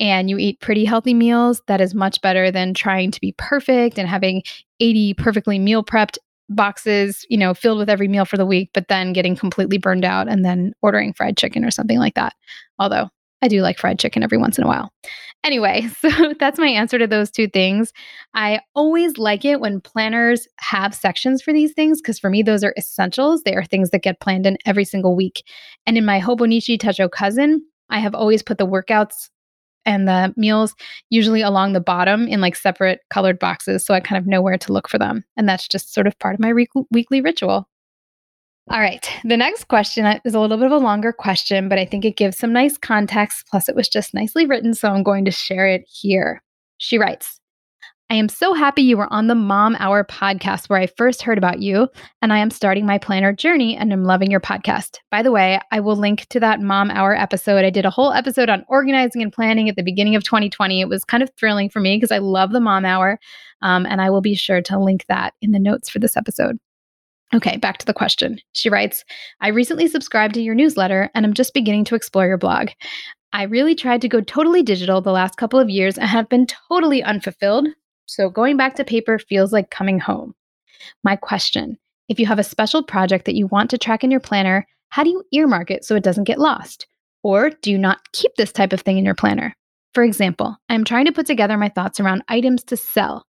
and 0.00 0.30
you 0.30 0.38
eat 0.38 0.60
pretty 0.60 0.84
healthy 0.84 1.14
meals, 1.14 1.60
that 1.66 1.80
is 1.80 1.94
much 1.94 2.20
better 2.22 2.50
than 2.50 2.74
trying 2.74 3.10
to 3.10 3.20
be 3.20 3.34
perfect 3.36 3.98
and 3.98 4.08
having 4.08 4.42
80 4.80 5.14
perfectly 5.14 5.58
meal 5.58 5.84
prepped 5.84 6.18
boxes, 6.48 7.26
you 7.28 7.38
know, 7.38 7.54
filled 7.54 7.78
with 7.78 7.90
every 7.90 8.08
meal 8.08 8.24
for 8.24 8.36
the 8.36 8.46
week, 8.46 8.70
but 8.74 8.88
then 8.88 9.12
getting 9.12 9.36
completely 9.36 9.78
burned 9.78 10.04
out 10.04 10.28
and 10.28 10.44
then 10.44 10.72
ordering 10.82 11.12
fried 11.12 11.36
chicken 11.36 11.64
or 11.64 11.70
something 11.70 11.98
like 11.98 12.14
that. 12.14 12.34
Although 12.78 13.08
I 13.42 13.48
do 13.48 13.60
like 13.60 13.78
fried 13.78 13.98
chicken 13.98 14.22
every 14.22 14.38
once 14.38 14.56
in 14.56 14.64
a 14.64 14.68
while. 14.68 14.92
Anyway, 15.44 15.88
so 15.98 16.34
that's 16.38 16.58
my 16.58 16.68
answer 16.68 16.98
to 16.98 17.06
those 17.06 17.30
two 17.30 17.48
things. 17.48 17.92
I 18.34 18.60
always 18.74 19.18
like 19.18 19.44
it 19.44 19.60
when 19.60 19.80
planners 19.80 20.46
have 20.58 20.94
sections 20.94 21.42
for 21.42 21.52
these 21.52 21.72
things 21.72 22.00
because 22.00 22.18
for 22.18 22.30
me, 22.30 22.42
those 22.42 22.64
are 22.64 22.74
essentials. 22.76 23.42
They 23.42 23.54
are 23.54 23.64
things 23.64 23.90
that 23.90 24.02
get 24.02 24.20
planned 24.20 24.46
in 24.46 24.56
every 24.64 24.84
single 24.84 25.16
week. 25.16 25.44
And 25.86 25.98
in 25.98 26.04
my 26.04 26.20
Hobonichi 26.20 26.78
Techo 26.78 27.10
cousin, 27.10 27.62
I 27.90 27.98
have 27.98 28.14
always 28.14 28.42
put 28.42 28.58
the 28.58 28.66
workouts 28.66 29.28
and 29.84 30.06
the 30.06 30.32
meals 30.36 30.74
usually 31.10 31.42
along 31.42 31.72
the 31.72 31.80
bottom 31.80 32.28
in 32.28 32.40
like 32.40 32.54
separate 32.54 33.00
colored 33.10 33.38
boxes. 33.38 33.84
So 33.84 33.94
I 33.94 34.00
kind 34.00 34.18
of 34.18 34.28
know 34.28 34.40
where 34.40 34.56
to 34.56 34.72
look 34.72 34.88
for 34.88 34.98
them. 34.98 35.24
And 35.36 35.48
that's 35.48 35.66
just 35.66 35.92
sort 35.92 36.06
of 36.06 36.18
part 36.20 36.34
of 36.34 36.40
my 36.40 36.50
re- 36.50 36.68
weekly 36.92 37.20
ritual. 37.20 37.68
All 38.72 38.80
right. 38.80 39.06
The 39.24 39.36
next 39.36 39.68
question 39.68 40.06
is 40.24 40.34
a 40.34 40.40
little 40.40 40.56
bit 40.56 40.64
of 40.64 40.72
a 40.72 40.78
longer 40.78 41.12
question, 41.12 41.68
but 41.68 41.78
I 41.78 41.84
think 41.84 42.06
it 42.06 42.16
gives 42.16 42.38
some 42.38 42.54
nice 42.54 42.78
context. 42.78 43.46
Plus, 43.50 43.68
it 43.68 43.76
was 43.76 43.86
just 43.86 44.14
nicely 44.14 44.46
written. 44.46 44.72
So 44.72 44.88
I'm 44.88 45.02
going 45.02 45.26
to 45.26 45.30
share 45.30 45.66
it 45.66 45.84
here. 45.86 46.42
She 46.78 46.96
writes, 46.96 47.38
I 48.08 48.14
am 48.14 48.30
so 48.30 48.54
happy 48.54 48.80
you 48.80 48.96
were 48.96 49.12
on 49.12 49.26
the 49.26 49.34
Mom 49.34 49.76
Hour 49.78 50.04
podcast 50.04 50.70
where 50.70 50.78
I 50.78 50.86
first 50.86 51.20
heard 51.20 51.36
about 51.36 51.60
you, 51.60 51.86
and 52.22 52.32
I 52.32 52.38
am 52.38 52.48
starting 52.48 52.86
my 52.86 52.96
planner 52.96 53.34
journey 53.34 53.76
and 53.76 53.92
I'm 53.92 54.04
loving 54.04 54.30
your 54.30 54.40
podcast. 54.40 54.96
By 55.10 55.22
the 55.22 55.32
way, 55.32 55.60
I 55.70 55.80
will 55.80 55.96
link 55.96 56.24
to 56.30 56.40
that 56.40 56.60
Mom 56.62 56.90
Hour 56.90 57.14
episode. 57.14 57.66
I 57.66 57.70
did 57.70 57.84
a 57.84 57.90
whole 57.90 58.14
episode 58.14 58.48
on 58.48 58.64
organizing 58.68 59.20
and 59.20 59.30
planning 59.30 59.68
at 59.68 59.76
the 59.76 59.82
beginning 59.82 60.16
of 60.16 60.24
2020. 60.24 60.80
It 60.80 60.88
was 60.88 61.04
kind 61.04 61.22
of 61.22 61.30
thrilling 61.38 61.68
for 61.68 61.80
me 61.80 61.98
because 61.98 62.10
I 62.10 62.18
love 62.18 62.52
the 62.52 62.60
Mom 62.60 62.86
Hour, 62.86 63.20
um, 63.60 63.84
and 63.84 64.00
I 64.00 64.08
will 64.08 64.22
be 64.22 64.34
sure 64.34 64.62
to 64.62 64.78
link 64.78 65.04
that 65.08 65.34
in 65.42 65.52
the 65.52 65.58
notes 65.58 65.90
for 65.90 65.98
this 65.98 66.16
episode. 66.16 66.58
Okay, 67.34 67.56
back 67.56 67.78
to 67.78 67.86
the 67.86 67.94
question. 67.94 68.38
She 68.52 68.68
writes 68.68 69.04
I 69.40 69.48
recently 69.48 69.88
subscribed 69.88 70.34
to 70.34 70.42
your 70.42 70.54
newsletter 70.54 71.10
and 71.14 71.24
I'm 71.24 71.32
just 71.32 71.54
beginning 71.54 71.84
to 71.86 71.94
explore 71.94 72.26
your 72.26 72.38
blog. 72.38 72.68
I 73.32 73.44
really 73.44 73.74
tried 73.74 74.02
to 74.02 74.08
go 74.08 74.20
totally 74.20 74.62
digital 74.62 75.00
the 75.00 75.12
last 75.12 75.38
couple 75.38 75.58
of 75.58 75.70
years 75.70 75.96
and 75.96 76.06
have 76.06 76.28
been 76.28 76.46
totally 76.68 77.02
unfulfilled. 77.02 77.68
So 78.04 78.28
going 78.28 78.58
back 78.58 78.74
to 78.76 78.84
paper 78.84 79.18
feels 79.18 79.52
like 79.52 79.70
coming 79.70 79.98
home. 79.98 80.34
My 81.02 81.16
question 81.16 81.78
if 82.08 82.20
you 82.20 82.26
have 82.26 82.38
a 82.38 82.44
special 82.44 82.82
project 82.82 83.24
that 83.24 83.36
you 83.36 83.46
want 83.46 83.70
to 83.70 83.78
track 83.78 84.04
in 84.04 84.10
your 84.10 84.20
planner, 84.20 84.66
how 84.90 85.02
do 85.02 85.08
you 85.08 85.24
earmark 85.32 85.70
it 85.70 85.84
so 85.84 85.94
it 85.94 86.02
doesn't 86.02 86.24
get 86.24 86.38
lost? 86.38 86.86
Or 87.22 87.48
do 87.48 87.70
you 87.70 87.78
not 87.78 88.00
keep 88.12 88.34
this 88.36 88.52
type 88.52 88.74
of 88.74 88.82
thing 88.82 88.98
in 88.98 89.04
your 89.06 89.14
planner? 89.14 89.56
For 89.94 90.04
example, 90.04 90.56
I'm 90.68 90.84
trying 90.84 91.06
to 91.06 91.12
put 91.12 91.26
together 91.26 91.56
my 91.56 91.70
thoughts 91.70 92.00
around 92.00 92.24
items 92.28 92.64
to 92.64 92.76
sell, 92.76 93.24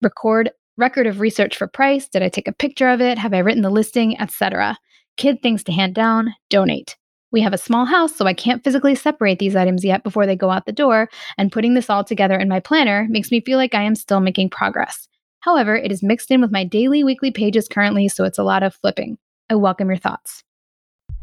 record 0.00 0.50
record 0.82 1.06
of 1.06 1.20
research 1.20 1.56
for 1.56 1.68
price, 1.68 2.08
did 2.08 2.24
I 2.24 2.28
take 2.28 2.48
a 2.48 2.52
picture 2.52 2.88
of 2.88 3.00
it, 3.00 3.16
have 3.16 3.32
I 3.32 3.38
written 3.38 3.62
the 3.62 3.70
listing, 3.70 4.20
etc. 4.20 4.76
Kid 5.16 5.40
things 5.40 5.62
to 5.62 5.72
hand 5.72 5.94
down, 5.94 6.34
donate. 6.50 6.96
We 7.30 7.40
have 7.42 7.52
a 7.52 7.58
small 7.58 7.84
house, 7.84 8.16
so 8.16 8.26
I 8.26 8.34
can't 8.34 8.64
physically 8.64 8.96
separate 8.96 9.38
these 9.38 9.54
items 9.54 9.84
yet 9.84 10.02
before 10.02 10.26
they 10.26 10.34
go 10.34 10.50
out 10.50 10.66
the 10.66 10.72
door, 10.72 11.08
and 11.38 11.52
putting 11.52 11.74
this 11.74 11.88
all 11.88 12.02
together 12.02 12.36
in 12.36 12.48
my 12.48 12.58
planner 12.58 13.06
makes 13.08 13.30
me 13.30 13.40
feel 13.40 13.58
like 13.58 13.76
I 13.76 13.82
am 13.82 13.94
still 13.94 14.18
making 14.18 14.50
progress. 14.50 15.06
However, 15.38 15.76
it 15.76 15.92
is 15.92 16.02
mixed 16.02 16.32
in 16.32 16.40
with 16.40 16.50
my 16.50 16.64
daily, 16.64 17.04
weekly 17.04 17.30
pages 17.30 17.68
currently, 17.68 18.08
so 18.08 18.24
it's 18.24 18.38
a 18.38 18.42
lot 18.42 18.64
of 18.64 18.74
flipping. 18.74 19.18
I 19.48 19.54
welcome 19.54 19.86
your 19.86 19.98
thoughts. 19.98 20.42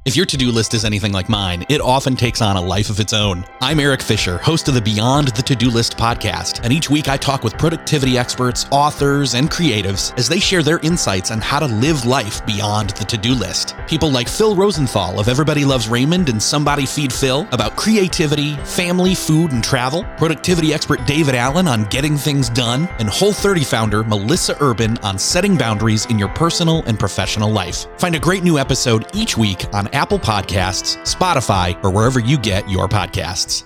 If 0.06 0.15
your 0.15 0.25
to 0.27 0.38
do 0.38 0.50
list 0.50 0.74
is 0.74 0.86
anything 0.86 1.12
like 1.12 1.27
mine, 1.27 1.65
it 1.68 1.82
often 1.82 2.15
takes 2.15 2.41
on 2.41 2.56
a 2.56 2.62
life 2.62 2.89
of 2.89 3.01
its 3.01 3.12
own. 3.12 3.46
I'm 3.62 3.82
Eric 3.82 4.01
Fisher, 4.01 4.38
host 4.38 4.70
of 4.70 4.74
the 4.74 4.82
Beyond 4.82 5.27
the 5.29 5.41
To 5.41 5.58
Do 5.58 5.70
List 5.70 5.98
podcast, 5.98 6.63
and 6.63 6.72
each 6.72 6.89
week 6.89 7.10
I 7.10 7.18
talk 7.18 7.44
with 7.44 7.58
productivity 7.58 8.18
experts, 8.18 8.65
authors, 8.72 9.34
and 9.34 9.51
creatives 9.51 10.18
as 10.18 10.29
they 10.29 10.39
share 10.39 10.63
their 10.63 10.79
insights 10.79 11.32
on 11.32 11.41
how 11.41 11.60
to 11.60 11.65
live 11.65 12.06
life 12.06 12.44
beyond 12.46 12.91
the 12.91 13.03
to 13.03 13.18
do 13.18 13.34
list. 13.34 13.75
People 13.88 14.10
like 14.10 14.29
Phil 14.29 14.56
Rosenthal 14.56 15.20
of 15.20 15.27
Everybody 15.27 15.65
Loves 15.65 15.89
Raymond 15.89 16.29
and 16.29 16.41
Somebody 16.41 16.86
Feed 16.86 17.12
Phil 17.12 17.46
about 17.51 17.75
creativity, 17.75 18.56
family, 18.63 19.13
food, 19.13 19.51
and 19.51 19.62
travel, 19.62 20.06
productivity 20.18 20.74
expert 20.74 21.06
David 21.06 21.36
Allen 21.36 21.68
on 21.68 21.84
getting 21.86 22.15
things 22.15 22.50
done, 22.50 22.88
and 23.00 23.10
Whole 23.10 23.34
30 23.34 23.65
founder 23.65 24.06
Melissa 24.06 24.56
Urban 24.62 24.98
on 25.00 25.20
setting 25.20 25.58
boundaries 25.58 26.06
in 26.06 26.18
your 26.18 26.29
personal 26.29 26.84
and 26.84 26.98
professional 26.98 27.51
life. 27.51 27.86
Find 28.00 28.15
a 28.15 28.20
great 28.20 28.44
new 28.44 28.58
episode 28.58 29.06
each 29.13 29.38
week 29.38 29.65
on 29.74 29.88
Apple 29.93 30.19
Podcasts, 30.19 30.98
Spotify, 31.03 31.81
or 31.84 31.91
wherever 31.91 32.19
you 32.19 32.38
get 32.38 32.69
your 32.69 32.88
podcasts. 32.88 33.63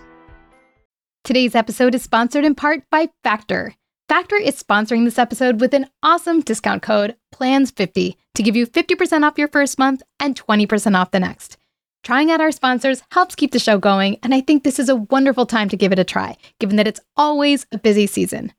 Today's 1.23 1.55
episode 1.55 1.95
is 1.95 2.03
sponsored 2.03 2.43
in 2.43 2.53
part 2.53 2.83
by 2.89 3.09
Factor. 3.23 3.75
Factor 4.09 4.35
is 4.35 4.61
sponsoring 4.61 5.05
this 5.05 5.17
episode 5.17 5.61
with 5.61 5.73
an 5.73 5.89
awesome 6.03 6.41
discount 6.41 6.83
code 6.83 7.15
PLANS50 7.33 8.17
to 8.35 8.43
give 8.43 8.55
you 8.55 8.67
50% 8.67 9.23
off 9.23 9.37
your 9.37 9.47
first 9.47 9.79
month 9.79 10.03
and 10.19 10.35
20% 10.35 10.99
off 10.99 11.11
the 11.11 11.21
next. 11.21 11.57
Trying 12.03 12.29
out 12.29 12.41
our 12.41 12.51
sponsors 12.51 13.01
helps 13.11 13.35
keep 13.35 13.51
the 13.51 13.59
show 13.59 13.77
going, 13.77 14.19
and 14.21 14.35
I 14.35 14.41
think 14.41 14.63
this 14.63 14.79
is 14.79 14.89
a 14.89 14.97
wonderful 14.97 15.45
time 15.45 15.69
to 15.69 15.77
give 15.77 15.93
it 15.93 15.99
a 15.99 16.03
try, 16.03 16.35
given 16.59 16.75
that 16.75 16.87
it's 16.87 16.99
always 17.15 17.65
a 17.71 17.77
busy 17.77 18.05
season. 18.05 18.51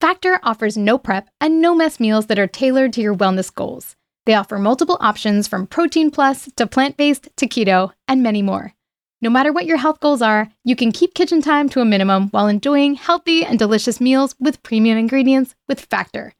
Factor 0.00 0.40
offers 0.42 0.76
no 0.76 0.98
prep 0.98 1.30
and 1.40 1.60
no 1.60 1.76
mess 1.76 2.00
meals 2.00 2.26
that 2.26 2.40
are 2.40 2.48
tailored 2.48 2.92
to 2.94 3.00
your 3.00 3.14
wellness 3.14 3.54
goals. 3.54 3.94
They 4.24 4.34
offer 4.34 4.58
multiple 4.58 4.98
options 5.00 5.48
from 5.48 5.66
protein 5.66 6.10
plus 6.10 6.48
to 6.56 6.66
plant 6.66 6.96
based 6.96 7.28
to 7.36 7.48
keto 7.48 7.92
and 8.06 8.22
many 8.22 8.42
more. 8.42 8.74
No 9.20 9.30
matter 9.30 9.52
what 9.52 9.66
your 9.66 9.76
health 9.76 10.00
goals 10.00 10.22
are, 10.22 10.48
you 10.64 10.74
can 10.74 10.92
keep 10.92 11.14
kitchen 11.14 11.42
time 11.42 11.68
to 11.70 11.80
a 11.80 11.84
minimum 11.84 12.28
while 12.30 12.48
enjoying 12.48 12.94
healthy 12.94 13.44
and 13.44 13.58
delicious 13.58 14.00
meals 14.00 14.34
with 14.40 14.62
premium 14.62 14.98
ingredients 14.98 15.54
with 15.68 15.80
Factor. 15.80 16.34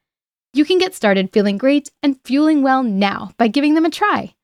You 0.53 0.65
can 0.65 0.79
get 0.79 0.95
started 0.95 1.33
feeling 1.33 1.59
great 1.59 1.91
and 2.03 2.21
fueling 2.25 2.63
well 2.63 2.83
now 2.83 3.31
by 3.39 3.49
giving 3.49 3.75
them 3.75 3.85
a 3.85 3.91
try. 3.91 4.35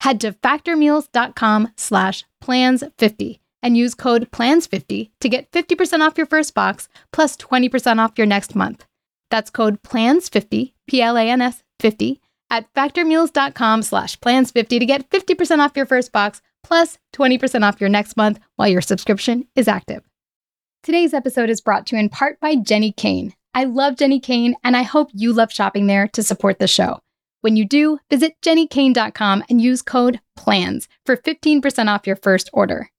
Head 0.00 0.20
to 0.20 0.32
factormeals.com 0.32 1.72
slash 1.76 2.24
plans50 2.42 3.40
and 3.62 3.76
use 3.76 3.94
code 3.94 4.30
PLANS50 4.30 5.10
to 5.20 5.28
get 5.28 5.50
50% 5.50 6.00
off 6.00 6.16
your 6.16 6.26
first 6.26 6.54
box 6.54 6.88
plus 7.12 7.36
20% 7.36 7.98
off 7.98 8.16
your 8.16 8.26
next 8.26 8.54
month. 8.54 8.86
That's 9.30 9.50
code 9.50 9.82
PLANS50, 9.82 10.72
P-L-A-N-S 10.86 11.62
50 11.80 12.20
at 12.50 12.72
factormeals.com 12.74 13.82
slash 13.82 14.18
plans50 14.20 14.68
to 14.80 14.86
get 14.86 15.08
50% 15.10 15.58
off 15.58 15.76
your 15.76 15.86
first 15.86 16.12
box 16.12 16.42
plus 16.62 16.98
20% 17.14 17.62
off 17.62 17.80
your 17.80 17.90
next 17.90 18.16
month 18.16 18.40
while 18.56 18.68
your 18.68 18.80
subscription 18.80 19.46
is 19.54 19.68
active. 19.68 20.02
Today's 20.82 21.14
episode 21.14 21.50
is 21.50 21.60
brought 21.60 21.86
to 21.86 21.96
you 21.96 22.00
in 22.00 22.08
part 22.08 22.40
by 22.40 22.54
Jenni 22.54 22.94
Kayne. 22.94 23.34
I 23.54 23.64
love 23.64 23.94
Jenni 23.94 24.22
Kayne, 24.22 24.54
and 24.62 24.76
I 24.76 24.82
hope 24.82 25.10
you 25.12 25.32
love 25.32 25.52
shopping 25.52 25.86
there 25.86 26.06
to 26.08 26.22
support 26.22 26.58
the 26.58 26.68
show. 26.68 27.00
When 27.40 27.56
you 27.56 27.64
do, 27.64 27.98
visit 28.10 28.36
jennikayne.com 28.42 29.44
and 29.48 29.60
use 29.60 29.82
code 29.82 30.20
PLANS 30.36 30.88
for 31.06 31.16
15% 31.16 31.88
off 31.88 32.06
your 32.06 32.16
first 32.16 32.50
order. 32.52 32.90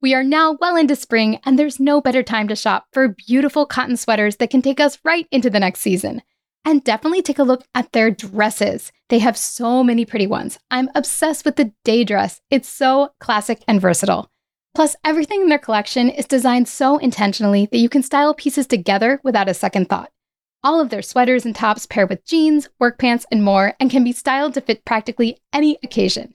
We 0.00 0.14
are 0.14 0.24
now 0.24 0.58
well 0.60 0.76
into 0.76 0.96
spring, 0.96 1.40
and 1.44 1.58
there's 1.58 1.80
no 1.80 2.00
better 2.00 2.22
time 2.22 2.48
to 2.48 2.56
shop 2.56 2.86
for 2.92 3.08
beautiful 3.08 3.66
cotton 3.66 3.96
sweaters 3.96 4.36
that 4.36 4.50
can 4.50 4.62
take 4.62 4.80
us 4.80 4.98
right 5.04 5.26
into 5.30 5.48
the 5.48 5.60
next 5.60 5.80
season. 5.80 6.22
And 6.64 6.82
definitely 6.82 7.22
take 7.22 7.38
a 7.38 7.44
look 7.44 7.64
at 7.74 7.92
their 7.92 8.10
dresses. 8.10 8.90
They 9.10 9.18
have 9.18 9.36
so 9.36 9.84
many 9.84 10.04
pretty 10.04 10.26
ones. 10.26 10.58
I'm 10.70 10.88
obsessed 10.94 11.44
with 11.44 11.56
the 11.56 11.72
day 11.84 12.04
dress. 12.04 12.40
It's 12.50 12.68
so 12.68 13.12
classic 13.20 13.62
and 13.68 13.80
versatile. 13.80 14.30
Plus, 14.74 14.96
everything 15.04 15.42
in 15.42 15.48
their 15.48 15.58
collection 15.58 16.08
is 16.08 16.26
designed 16.26 16.68
so 16.68 16.98
intentionally 16.98 17.68
that 17.70 17.78
you 17.78 17.88
can 17.88 18.02
style 18.02 18.34
pieces 18.34 18.66
together 18.66 19.20
without 19.22 19.48
a 19.48 19.54
second 19.54 19.88
thought. 19.88 20.10
All 20.64 20.80
of 20.80 20.88
their 20.88 21.02
sweaters 21.02 21.44
and 21.44 21.54
tops 21.54 21.86
pair 21.86 22.06
with 22.06 22.24
jeans, 22.24 22.68
work 22.80 22.98
pants, 22.98 23.26
and 23.30 23.44
more, 23.44 23.74
and 23.78 23.90
can 23.90 24.02
be 24.02 24.12
styled 24.12 24.54
to 24.54 24.62
fit 24.62 24.84
practically 24.84 25.38
any 25.52 25.78
occasion. 25.84 26.34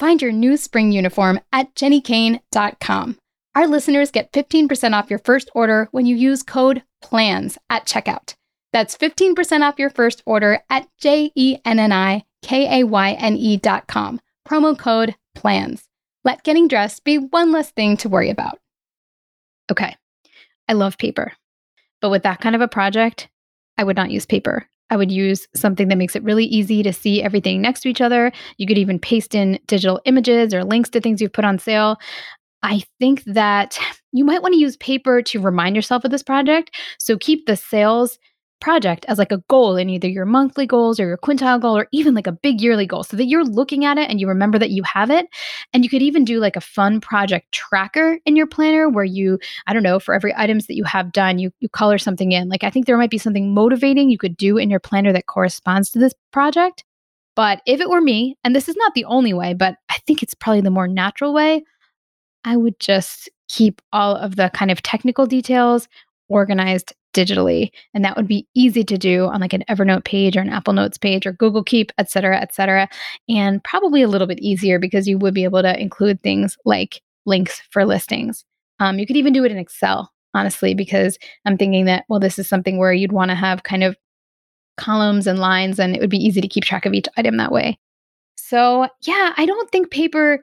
Find 0.00 0.22
your 0.22 0.32
new 0.32 0.56
spring 0.56 0.92
uniform 0.92 1.40
at 1.52 1.74
jennikayne.com. 1.74 3.18
Our 3.54 3.66
listeners 3.66 4.10
get 4.10 4.32
15% 4.32 4.94
off 4.94 5.10
your 5.10 5.18
first 5.18 5.50
order 5.54 5.88
when 5.90 6.06
you 6.06 6.16
use 6.16 6.42
code 6.42 6.82
PLANS 7.02 7.58
at 7.68 7.84
checkout. 7.84 8.34
That's 8.72 8.96
15% 8.96 9.62
off 9.62 9.78
your 9.78 9.90
first 9.90 10.22
order 10.26 10.60
at 10.70 10.88
J 10.98 11.32
E 11.34 11.58
N 11.64 11.78
N 11.78 11.92
I 11.92 12.24
K 12.42 12.80
A 12.80 12.86
Y 12.86 13.12
N 13.12 13.36
E 13.36 13.56
dot 13.56 13.86
com. 13.86 14.20
Promo 14.48 14.78
code 14.78 15.14
PLANS. 15.34 15.84
Let 16.24 16.44
getting 16.44 16.68
dressed 16.68 17.04
be 17.04 17.18
one 17.18 17.52
less 17.52 17.70
thing 17.70 17.96
to 17.98 18.08
worry 18.08 18.30
about. 18.30 18.58
Okay, 19.70 19.96
I 20.68 20.74
love 20.74 20.98
paper. 20.98 21.32
But 22.00 22.10
with 22.10 22.22
that 22.22 22.40
kind 22.40 22.54
of 22.54 22.60
a 22.60 22.68
project, 22.68 23.28
I 23.78 23.84
would 23.84 23.96
not 23.96 24.10
use 24.10 24.26
paper. 24.26 24.66
I 24.90 24.96
would 24.96 25.12
use 25.12 25.46
something 25.54 25.88
that 25.88 25.98
makes 25.98 26.16
it 26.16 26.24
really 26.24 26.44
easy 26.44 26.82
to 26.82 26.92
see 26.92 27.22
everything 27.22 27.62
next 27.62 27.82
to 27.82 27.88
each 27.88 28.00
other. 28.00 28.32
You 28.58 28.66
could 28.66 28.78
even 28.78 28.98
paste 28.98 29.34
in 29.34 29.60
digital 29.66 30.00
images 30.04 30.52
or 30.52 30.64
links 30.64 30.90
to 30.90 31.00
things 31.00 31.20
you've 31.20 31.32
put 31.32 31.44
on 31.44 31.58
sale. 31.58 31.96
I 32.62 32.82
think 32.98 33.22
that 33.24 33.78
you 34.12 34.24
might 34.24 34.42
want 34.42 34.54
to 34.54 34.60
use 34.60 34.76
paper 34.76 35.22
to 35.22 35.40
remind 35.40 35.76
yourself 35.76 36.04
of 36.04 36.10
this 36.10 36.22
project. 36.22 36.74
So 36.98 37.16
keep 37.16 37.46
the 37.46 37.56
sales 37.56 38.18
project 38.60 39.04
as 39.08 39.18
like 39.18 39.32
a 39.32 39.42
goal 39.48 39.76
in 39.76 39.88
either 39.90 40.08
your 40.08 40.24
monthly 40.24 40.66
goals 40.66 41.00
or 41.00 41.06
your 41.06 41.16
quintile 41.18 41.60
goal 41.60 41.76
or 41.76 41.88
even 41.92 42.14
like 42.14 42.26
a 42.26 42.32
big 42.32 42.60
yearly 42.60 42.86
goal 42.86 43.02
so 43.02 43.16
that 43.16 43.26
you're 43.26 43.44
looking 43.44 43.84
at 43.84 43.98
it 43.98 44.08
and 44.10 44.20
you 44.20 44.28
remember 44.28 44.58
that 44.58 44.70
you 44.70 44.82
have 44.82 45.10
it. 45.10 45.26
And 45.72 45.84
you 45.84 45.90
could 45.90 46.02
even 46.02 46.24
do 46.24 46.38
like 46.38 46.56
a 46.56 46.60
fun 46.60 47.00
project 47.00 47.52
tracker 47.52 48.18
in 48.24 48.36
your 48.36 48.46
planner 48.46 48.88
where 48.88 49.04
you 49.04 49.38
i 49.66 49.72
don't 49.72 49.82
know 49.82 49.98
for 49.98 50.14
every 50.14 50.34
items 50.36 50.66
that 50.66 50.76
you 50.76 50.84
have 50.84 51.12
done 51.12 51.38
you 51.38 51.50
you 51.60 51.68
color 51.68 51.98
something 51.98 52.32
in. 52.32 52.48
Like 52.48 52.64
i 52.64 52.70
think 52.70 52.86
there 52.86 52.98
might 52.98 53.10
be 53.10 53.18
something 53.18 53.54
motivating 53.54 54.10
you 54.10 54.18
could 54.18 54.36
do 54.36 54.56
in 54.58 54.70
your 54.70 54.80
planner 54.80 55.12
that 55.12 55.26
corresponds 55.26 55.90
to 55.90 55.98
this 55.98 56.14
project. 56.32 56.84
But 57.36 57.62
if 57.66 57.80
it 57.80 57.88
were 57.88 58.00
me 58.00 58.36
and 58.44 58.54
this 58.54 58.68
is 58.68 58.76
not 58.76 58.94
the 58.94 59.04
only 59.04 59.32
way 59.32 59.54
but 59.54 59.76
i 59.88 59.98
think 60.06 60.22
it's 60.22 60.34
probably 60.34 60.60
the 60.60 60.70
more 60.70 60.88
natural 60.88 61.32
way 61.32 61.64
i 62.44 62.56
would 62.56 62.78
just 62.78 63.30
keep 63.48 63.80
all 63.92 64.16
of 64.16 64.36
the 64.36 64.50
kind 64.54 64.70
of 64.70 64.82
technical 64.82 65.26
details 65.26 65.88
organized 66.28 66.92
digitally 67.12 67.70
and 67.94 68.04
that 68.04 68.16
would 68.16 68.28
be 68.28 68.46
easy 68.54 68.84
to 68.84 68.96
do 68.96 69.26
on 69.26 69.40
like 69.40 69.52
an 69.52 69.64
evernote 69.68 70.04
page 70.04 70.36
or 70.36 70.40
an 70.40 70.48
apple 70.48 70.72
notes 70.72 70.98
page 70.98 71.26
or 71.26 71.32
google 71.32 71.64
keep 71.64 71.90
et 71.98 72.10
cetera 72.10 72.40
et 72.40 72.54
cetera 72.54 72.88
and 73.28 73.62
probably 73.64 74.02
a 74.02 74.08
little 74.08 74.26
bit 74.26 74.38
easier 74.40 74.78
because 74.78 75.08
you 75.08 75.18
would 75.18 75.34
be 75.34 75.44
able 75.44 75.62
to 75.62 75.80
include 75.80 76.22
things 76.22 76.56
like 76.64 77.02
links 77.26 77.60
for 77.70 77.84
listings. 77.84 78.44
Um, 78.78 78.98
you 78.98 79.06
could 79.06 79.16
even 79.16 79.32
do 79.32 79.44
it 79.44 79.52
in 79.52 79.58
excel 79.58 80.12
honestly 80.32 80.74
because 80.74 81.18
i'm 81.44 81.58
thinking 81.58 81.86
that 81.86 82.04
well 82.08 82.20
this 82.20 82.38
is 82.38 82.48
something 82.48 82.78
where 82.78 82.92
you'd 82.92 83.12
want 83.12 83.30
to 83.30 83.34
have 83.34 83.64
kind 83.64 83.82
of 83.82 83.96
columns 84.76 85.26
and 85.26 85.40
lines 85.40 85.80
and 85.80 85.94
it 85.94 86.00
would 86.00 86.08
be 86.08 86.24
easy 86.24 86.40
to 86.40 86.48
keep 86.48 86.64
track 86.64 86.86
of 86.86 86.94
each 86.94 87.08
item 87.16 87.36
that 87.36 87.52
way. 87.52 87.78
So 88.36 88.88
yeah 89.02 89.34
i 89.36 89.44
don't 89.44 89.70
think 89.70 89.90
paper 89.90 90.42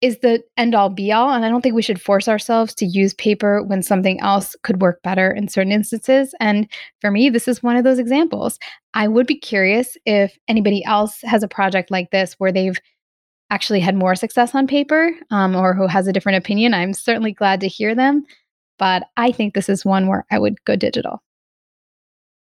is 0.00 0.18
the 0.18 0.42
end 0.56 0.74
all 0.74 0.90
be 0.90 1.10
all. 1.10 1.30
And 1.30 1.44
I 1.44 1.48
don't 1.48 1.62
think 1.62 1.74
we 1.74 1.82
should 1.82 2.00
force 2.00 2.28
ourselves 2.28 2.74
to 2.74 2.86
use 2.86 3.14
paper 3.14 3.62
when 3.62 3.82
something 3.82 4.20
else 4.20 4.54
could 4.62 4.82
work 4.82 5.02
better 5.02 5.30
in 5.30 5.48
certain 5.48 5.72
instances. 5.72 6.34
And 6.38 6.68
for 7.00 7.10
me, 7.10 7.30
this 7.30 7.48
is 7.48 7.62
one 7.62 7.76
of 7.76 7.84
those 7.84 7.98
examples. 7.98 8.58
I 8.94 9.08
would 9.08 9.26
be 9.26 9.38
curious 9.38 9.96
if 10.04 10.38
anybody 10.48 10.84
else 10.84 11.20
has 11.22 11.42
a 11.42 11.48
project 11.48 11.90
like 11.90 12.10
this 12.10 12.34
where 12.34 12.52
they've 12.52 12.78
actually 13.50 13.80
had 13.80 13.94
more 13.94 14.14
success 14.14 14.54
on 14.54 14.66
paper 14.66 15.12
um, 15.30 15.54
or 15.54 15.72
who 15.72 15.86
has 15.86 16.06
a 16.06 16.12
different 16.12 16.38
opinion. 16.38 16.74
I'm 16.74 16.92
certainly 16.92 17.32
glad 17.32 17.60
to 17.60 17.68
hear 17.68 17.94
them. 17.94 18.24
But 18.78 19.04
I 19.16 19.32
think 19.32 19.54
this 19.54 19.68
is 19.68 19.84
one 19.84 20.06
where 20.06 20.26
I 20.30 20.38
would 20.38 20.62
go 20.64 20.76
digital. 20.76 21.22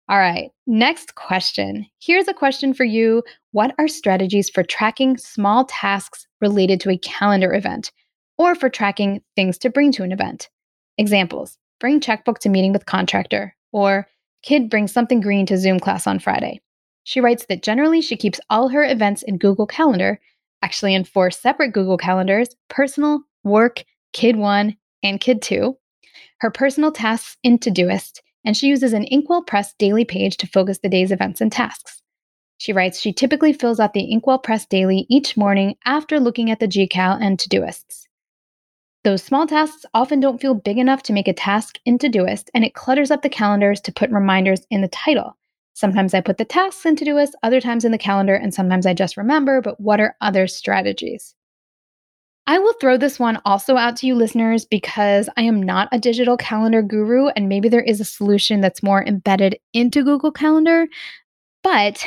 All 0.10 0.18
right, 0.18 0.52
next 0.68 1.16
question. 1.16 1.86
Here's 2.02 2.28
a 2.28 2.34
question 2.34 2.74
for 2.74 2.84
you. 2.84 3.24
What 3.52 3.74
are 3.78 3.88
strategies 3.88 4.50
for 4.50 4.62
tracking 4.62 5.18
small 5.18 5.66
tasks 5.66 6.28
related 6.42 6.82
to 6.82 6.90
a 6.90 6.98
calendar 6.98 7.54
event 7.54 7.92
or 8.38 8.54
for 8.54 8.70
tracking 8.70 9.22
things 9.36 9.58
to 9.60 9.70
bring 9.70 9.92
to 9.94 10.04
an 10.04 10.12
event? 10.12 10.50
Examples 10.98 11.58
bring 11.80 12.00
checkbook 12.00 12.40
to 12.40 12.50
meeting 12.50 12.74
with 12.74 12.86
contractor, 12.86 13.56
or 13.72 14.08
kid 14.42 14.70
brings 14.70 14.92
something 14.92 15.22
green 15.22 15.46
to 15.46 15.58
Zoom 15.58 15.80
class 15.80 16.06
on 16.06 16.20
Friday. 16.20 16.62
She 17.06 17.20
writes 17.20 17.46
that 17.48 17.64
generally 17.64 18.02
she 18.02 18.16
keeps 18.16 18.40
all 18.50 18.70
her 18.70 18.84
events 18.84 19.24
in 19.24 19.38
Google 19.38 19.68
Calendar, 19.68 20.20
actually 20.62 20.94
in 20.94 21.04
four 21.04 21.32
separate 21.32 21.74
Google 21.74 21.98
Calendars 21.98 22.50
personal, 22.70 23.22
work, 23.44 23.84
kid 24.14 24.36
one, 24.36 24.78
and 25.02 25.20
kid 25.20 25.42
two. 25.42 25.78
her 26.40 26.52
personal 26.52 26.92
tasks 26.92 27.38
in 27.44 27.58
Todoist, 27.58 28.20
and 28.46 28.56
she 28.56 28.68
uses 28.68 28.94
an 28.94 29.06
Inkwell 29.06 29.44
Press 29.44 29.74
daily 29.80 30.06
page 30.06 30.38
to 30.38 30.48
focus 30.48 30.80
the 30.80 30.90
day's 30.90 31.12
events 31.12 31.42
and 31.42 31.52
tasks. 31.52 32.02
She 32.58 32.74
writes 32.74 33.00
she 33.00 33.12
typically 33.12 33.54
fills 33.54 33.80
out 33.80 33.94
the 33.94 34.10
Inkwell 34.10 34.40
Press 34.40 34.66
daily 34.66 35.06
each 35.10 35.36
morning 35.36 35.76
after 35.86 36.20
looking 36.20 36.50
at 36.50 36.60
the 36.60 36.68
GCal 36.68 37.22
and 37.22 37.38
Todoists. 37.38 38.08
Those 39.04 39.22
small 39.22 39.46
tasks 39.46 39.86
often 39.94 40.22
don't 40.22 40.40
feel 40.40 40.54
big 40.54 40.78
enough 40.78 41.04
to 41.04 41.14
make 41.14 41.28
a 41.28 41.34
task 41.34 41.78
in 41.86 41.98
Todoist, 41.98 42.50
and 42.54 42.64
it 42.64 42.74
clutters 42.74 43.12
up 43.12 43.22
the 43.22 43.28
calendars 43.30 43.82
to 43.82 43.92
put 43.92 44.10
reminders 44.12 44.66
in 44.70 44.82
the 44.82 44.88
title. 44.88 45.36
Sometimes 45.74 46.14
I 46.14 46.22
put 46.22 46.38
the 46.38 46.46
tasks 46.46 46.86
in 46.86 46.96
Todoist, 46.96 47.34
other 47.44 47.60
times 47.60 47.84
in 47.84 47.92
the 47.92 47.98
calendar, 47.98 48.36
and 48.36 48.54
sometimes 48.54 48.86
I 48.86 48.94
just 48.94 49.18
remember, 49.18 49.60
but 49.60 49.80
what 49.82 50.00
are 50.00 50.16
other 50.22 50.48
strategies? 50.48 51.36
I 52.46 52.60
will 52.60 52.74
throw 52.74 52.98
this 52.98 53.20
one 53.20 53.40
also 53.46 53.78
out 53.78 53.96
to 53.98 54.08
you 54.08 54.16
listeners 54.16 54.66
because 54.66 55.30
I 55.38 55.44
am 55.44 55.64
not 55.64 55.88
a 55.94 56.00
digital 56.00 56.36
calendar 56.36 56.82
guru, 56.82 57.28
and 57.30 57.48
maybe 57.48 57.70
there 57.70 57.82
is 57.82 58.02
a 58.02 58.06
solution 58.06 58.60
that's 58.60 58.84
more 58.84 59.04
embedded 59.04 59.58
into 59.74 60.04
Google 60.04 60.32
Calendar. 60.32 60.88
But 61.64 62.06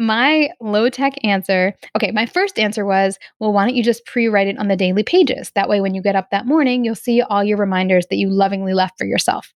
my 0.00 0.50
low 0.60 0.88
tech 0.88 1.12
answer 1.22 1.74
okay, 1.96 2.10
my 2.10 2.26
first 2.26 2.58
answer 2.58 2.84
was, 2.84 3.18
well, 3.38 3.52
why 3.52 3.64
don't 3.64 3.76
you 3.76 3.84
just 3.84 4.04
pre 4.06 4.26
write 4.26 4.48
it 4.48 4.58
on 4.58 4.66
the 4.66 4.76
daily 4.76 5.04
pages? 5.04 5.52
That 5.54 5.68
way, 5.68 5.80
when 5.80 5.94
you 5.94 6.02
get 6.02 6.16
up 6.16 6.30
that 6.30 6.46
morning, 6.46 6.84
you'll 6.84 6.96
see 6.96 7.22
all 7.22 7.44
your 7.44 7.58
reminders 7.58 8.06
that 8.08 8.16
you 8.16 8.28
lovingly 8.28 8.74
left 8.74 8.98
for 8.98 9.04
yourself. 9.04 9.54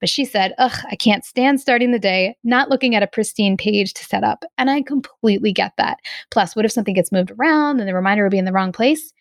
But 0.00 0.08
she 0.08 0.24
said, 0.24 0.54
ugh, 0.58 0.76
I 0.90 0.96
can't 0.96 1.24
stand 1.24 1.60
starting 1.60 1.92
the 1.92 1.98
day 2.00 2.36
not 2.42 2.68
looking 2.68 2.96
at 2.96 3.04
a 3.04 3.06
pristine 3.06 3.56
page 3.56 3.94
to 3.94 4.04
set 4.04 4.24
up. 4.24 4.44
And 4.58 4.68
I 4.68 4.82
completely 4.82 5.52
get 5.52 5.74
that. 5.78 5.98
Plus, 6.32 6.56
what 6.56 6.64
if 6.64 6.72
something 6.72 6.94
gets 6.94 7.12
moved 7.12 7.30
around 7.30 7.78
and 7.78 7.88
the 7.88 7.94
reminder 7.94 8.24
would 8.24 8.32
be 8.32 8.38
in 8.38 8.44
the 8.44 8.52
wrong 8.52 8.72
place? 8.72 9.12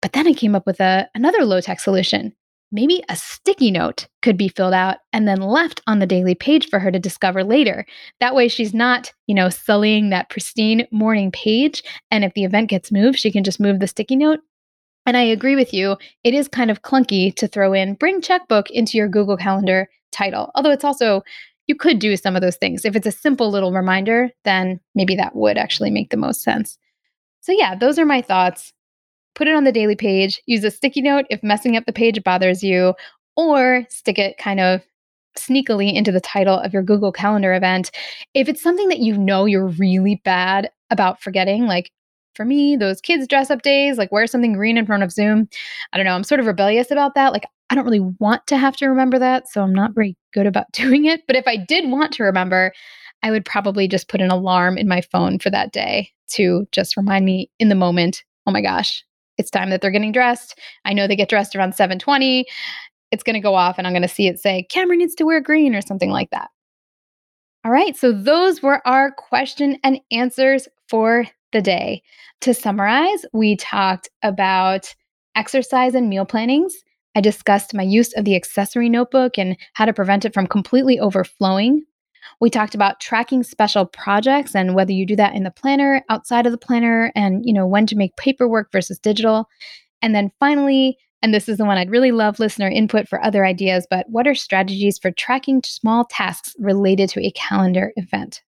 But 0.00 0.12
then 0.12 0.26
I 0.26 0.32
came 0.32 0.54
up 0.54 0.66
with 0.66 0.80
a, 0.80 1.08
another 1.14 1.44
low 1.44 1.60
tech 1.60 1.80
solution. 1.80 2.34
Maybe 2.70 3.02
a 3.08 3.16
sticky 3.16 3.70
note 3.70 4.08
could 4.20 4.36
be 4.36 4.48
filled 4.48 4.74
out 4.74 4.98
and 5.12 5.26
then 5.26 5.40
left 5.40 5.80
on 5.86 6.00
the 6.00 6.06
daily 6.06 6.34
page 6.34 6.68
for 6.68 6.78
her 6.78 6.90
to 6.90 6.98
discover 6.98 7.42
later. 7.42 7.86
That 8.20 8.34
way, 8.34 8.48
she's 8.48 8.74
not, 8.74 9.12
you 9.26 9.34
know, 9.34 9.48
sullying 9.48 10.10
that 10.10 10.28
pristine 10.28 10.86
morning 10.92 11.32
page. 11.32 11.82
And 12.10 12.24
if 12.24 12.34
the 12.34 12.44
event 12.44 12.68
gets 12.68 12.92
moved, 12.92 13.18
she 13.18 13.32
can 13.32 13.42
just 13.42 13.58
move 13.58 13.80
the 13.80 13.86
sticky 13.86 14.16
note. 14.16 14.40
And 15.06 15.16
I 15.16 15.22
agree 15.22 15.56
with 15.56 15.72
you, 15.72 15.96
it 16.22 16.34
is 16.34 16.48
kind 16.48 16.70
of 16.70 16.82
clunky 16.82 17.34
to 17.36 17.48
throw 17.48 17.72
in 17.72 17.94
bring 17.94 18.20
checkbook 18.20 18.70
into 18.70 18.98
your 18.98 19.08
Google 19.08 19.38
Calendar 19.38 19.88
title. 20.12 20.50
Although 20.54 20.72
it's 20.72 20.84
also, 20.84 21.22
you 21.66 21.74
could 21.74 21.98
do 21.98 22.14
some 22.18 22.36
of 22.36 22.42
those 22.42 22.56
things. 22.56 22.84
If 22.84 22.94
it's 22.94 23.06
a 23.06 23.12
simple 23.12 23.50
little 23.50 23.72
reminder, 23.72 24.28
then 24.44 24.80
maybe 24.94 25.16
that 25.16 25.34
would 25.34 25.56
actually 25.56 25.90
make 25.90 26.10
the 26.10 26.18
most 26.18 26.42
sense. 26.42 26.76
So, 27.40 27.52
yeah, 27.52 27.74
those 27.74 27.98
are 27.98 28.04
my 28.04 28.20
thoughts 28.20 28.74
put 29.38 29.46
it 29.46 29.54
on 29.54 29.62
the 29.62 29.72
daily 29.72 29.94
page, 29.94 30.42
use 30.46 30.64
a 30.64 30.70
sticky 30.70 31.00
note 31.00 31.24
if 31.30 31.42
messing 31.44 31.76
up 31.76 31.86
the 31.86 31.92
page 31.92 32.22
bothers 32.24 32.62
you, 32.62 32.92
or 33.36 33.86
stick 33.88 34.18
it 34.18 34.36
kind 34.36 34.58
of 34.58 34.82
sneakily 35.38 35.94
into 35.94 36.10
the 36.10 36.20
title 36.20 36.58
of 36.58 36.72
your 36.72 36.82
Google 36.82 37.12
Calendar 37.12 37.54
event. 37.54 37.92
If 38.34 38.48
it's 38.48 38.60
something 38.60 38.88
that 38.88 38.98
you 38.98 39.16
know 39.16 39.44
you're 39.44 39.68
really 39.68 40.20
bad 40.24 40.70
about 40.90 41.22
forgetting, 41.22 41.66
like 41.66 41.92
for 42.34 42.44
me, 42.44 42.74
those 42.74 43.00
kids 43.00 43.28
dress 43.28 43.48
up 43.48 43.62
days, 43.62 43.96
like 43.96 44.10
wear 44.10 44.26
something 44.26 44.54
green 44.54 44.76
in 44.76 44.86
front 44.86 45.04
of 45.04 45.12
Zoom. 45.12 45.48
I 45.92 45.96
don't 45.96 46.06
know, 46.06 46.14
I'm 46.14 46.24
sort 46.24 46.40
of 46.40 46.46
rebellious 46.46 46.90
about 46.90 47.14
that. 47.14 47.32
Like 47.32 47.46
I 47.70 47.76
don't 47.76 47.84
really 47.84 48.14
want 48.18 48.44
to 48.48 48.56
have 48.56 48.76
to 48.78 48.88
remember 48.88 49.20
that, 49.20 49.48
so 49.48 49.62
I'm 49.62 49.74
not 49.74 49.94
very 49.94 50.16
good 50.34 50.46
about 50.46 50.66
doing 50.72 51.04
it. 51.04 51.22
But 51.28 51.36
if 51.36 51.46
I 51.46 51.56
did 51.56 51.88
want 51.88 52.12
to 52.14 52.24
remember, 52.24 52.72
I 53.22 53.30
would 53.30 53.44
probably 53.44 53.86
just 53.86 54.08
put 54.08 54.20
an 54.20 54.32
alarm 54.32 54.76
in 54.76 54.88
my 54.88 55.00
phone 55.00 55.38
for 55.38 55.50
that 55.50 55.72
day 55.72 56.10
to 56.30 56.66
just 56.72 56.96
remind 56.96 57.24
me 57.24 57.50
in 57.60 57.68
the 57.68 57.76
moment, 57.76 58.24
oh 58.46 58.50
my 58.50 58.60
gosh, 58.60 59.04
it's 59.38 59.50
time 59.50 59.70
that 59.70 59.80
they're 59.80 59.90
getting 59.90 60.12
dressed. 60.12 60.58
I 60.84 60.92
know 60.92 61.06
they 61.06 61.16
get 61.16 61.28
dressed 61.28 61.56
around 61.56 61.74
7:20. 61.74 62.44
It's 63.10 63.22
going 63.22 63.34
to 63.34 63.40
go 63.40 63.54
off 63.54 63.78
and 63.78 63.86
I'm 63.86 63.94
going 63.94 64.02
to 64.02 64.08
see 64.08 64.26
it 64.26 64.38
say 64.38 64.64
Cameron 64.70 64.98
needs 64.98 65.14
to 65.14 65.24
wear 65.24 65.40
green 65.40 65.74
or 65.74 65.80
something 65.80 66.10
like 66.10 66.30
that. 66.30 66.50
All 67.64 67.72
right, 67.72 67.96
so 67.96 68.12
those 68.12 68.62
were 68.62 68.86
our 68.86 69.10
question 69.10 69.78
and 69.82 70.00
answers 70.10 70.68
for 70.88 71.24
the 71.52 71.62
day. 71.62 72.02
To 72.42 72.54
summarize, 72.54 73.24
we 73.32 73.56
talked 73.56 74.08
about 74.22 74.94
exercise 75.34 75.94
and 75.94 76.08
meal 76.08 76.24
plannings. 76.24 76.74
I 77.14 77.20
discussed 77.20 77.74
my 77.74 77.82
use 77.82 78.12
of 78.14 78.24
the 78.24 78.36
accessory 78.36 78.88
notebook 78.88 79.38
and 79.38 79.56
how 79.72 79.86
to 79.86 79.92
prevent 79.92 80.24
it 80.24 80.34
from 80.34 80.46
completely 80.46 81.00
overflowing. 81.00 81.84
We 82.40 82.50
talked 82.50 82.74
about 82.74 83.00
tracking 83.00 83.42
special 83.42 83.86
projects 83.86 84.54
and 84.54 84.74
whether 84.74 84.92
you 84.92 85.06
do 85.06 85.16
that 85.16 85.34
in 85.34 85.44
the 85.44 85.50
planner, 85.50 86.02
outside 86.08 86.46
of 86.46 86.52
the 86.52 86.58
planner, 86.58 87.12
and 87.14 87.44
you 87.44 87.52
know 87.52 87.66
when 87.66 87.86
to 87.86 87.96
make 87.96 88.16
paperwork 88.16 88.72
versus 88.72 88.98
digital. 88.98 89.48
And 90.02 90.14
then 90.14 90.30
finally, 90.38 90.98
and 91.22 91.34
this 91.34 91.48
is 91.48 91.58
the 91.58 91.64
one 91.64 91.78
I'd 91.78 91.90
really 91.90 92.12
love 92.12 92.38
listener 92.38 92.68
input 92.68 93.08
for 93.08 93.22
other 93.22 93.44
ideas, 93.44 93.86
but 93.90 94.06
what 94.08 94.26
are 94.26 94.34
strategies 94.34 94.98
for 94.98 95.10
tracking 95.10 95.62
small 95.64 96.04
tasks 96.04 96.54
related 96.58 97.08
to 97.10 97.20
a 97.20 97.32
calendar 97.32 97.92
event? 97.96 98.42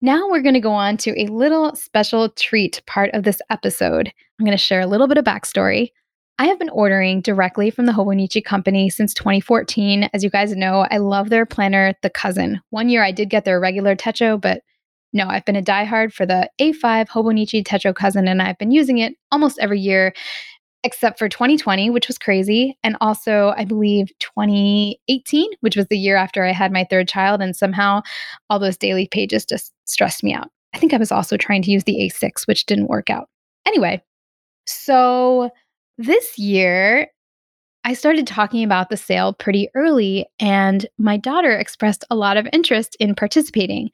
Now 0.00 0.28
we're 0.28 0.42
going 0.42 0.54
to 0.54 0.60
go 0.60 0.72
on 0.72 0.96
to 0.98 1.20
a 1.20 1.26
little 1.26 1.74
special 1.76 2.28
treat 2.30 2.82
part 2.86 3.10
of 3.12 3.22
this 3.22 3.40
episode. 3.50 4.12
I'm 4.38 4.44
going 4.44 4.56
to 4.56 4.62
share 4.62 4.80
a 4.80 4.86
little 4.86 5.06
bit 5.06 5.16
of 5.16 5.24
backstory. 5.24 5.90
I 6.38 6.46
have 6.46 6.58
been 6.58 6.70
ordering 6.70 7.20
directly 7.20 7.70
from 7.70 7.86
the 7.86 7.92
Hobonichi 7.92 8.44
company 8.44 8.90
since 8.90 9.14
2014. 9.14 10.08
As 10.12 10.24
you 10.24 10.30
guys 10.30 10.56
know, 10.56 10.86
I 10.90 10.98
love 10.98 11.28
their 11.28 11.46
planner, 11.46 11.94
The 12.02 12.10
Cousin. 12.10 12.60
One 12.70 12.88
year 12.88 13.04
I 13.04 13.12
did 13.12 13.30
get 13.30 13.44
their 13.44 13.60
regular 13.60 13.94
Techo, 13.94 14.40
but 14.40 14.62
no, 15.12 15.28
I've 15.28 15.44
been 15.44 15.56
a 15.56 15.62
diehard 15.62 16.12
for 16.12 16.24
the 16.24 16.48
A5 16.58 17.08
Hobonichi 17.08 17.62
Techo 17.62 17.94
Cousin, 17.94 18.26
and 18.26 18.40
I've 18.40 18.58
been 18.58 18.70
using 18.70 18.98
it 18.98 19.14
almost 19.30 19.58
every 19.58 19.78
year 19.78 20.14
except 20.84 21.18
for 21.18 21.28
2020, 21.28 21.90
which 21.90 22.08
was 22.08 22.18
crazy. 22.18 22.76
And 22.82 22.96
also, 23.00 23.54
I 23.56 23.64
believe 23.64 24.08
2018, 24.18 25.48
which 25.60 25.76
was 25.76 25.86
the 25.86 25.98
year 25.98 26.16
after 26.16 26.44
I 26.44 26.52
had 26.52 26.72
my 26.72 26.84
third 26.88 27.08
child. 27.08 27.40
And 27.40 27.54
somehow 27.54 28.02
all 28.50 28.58
those 28.58 28.76
daily 28.76 29.06
pages 29.06 29.44
just 29.44 29.72
stressed 29.84 30.24
me 30.24 30.34
out. 30.34 30.48
I 30.74 30.78
think 30.78 30.92
I 30.92 30.96
was 30.96 31.12
also 31.12 31.36
trying 31.36 31.62
to 31.62 31.70
use 31.70 31.84
the 31.84 32.00
A6, 32.00 32.46
which 32.46 32.66
didn't 32.66 32.88
work 32.88 33.10
out. 33.10 33.28
Anyway, 33.66 34.02
so 34.66 35.50
this 35.98 36.38
year, 36.38 37.08
I 37.84 37.94
started 37.94 38.26
talking 38.26 38.62
about 38.62 38.90
the 38.90 38.96
sale 38.96 39.32
pretty 39.32 39.68
early, 39.74 40.26
and 40.38 40.86
my 40.98 41.16
daughter 41.16 41.52
expressed 41.56 42.04
a 42.10 42.16
lot 42.16 42.36
of 42.36 42.48
interest 42.52 42.96
in 43.00 43.14
participating. 43.14 43.90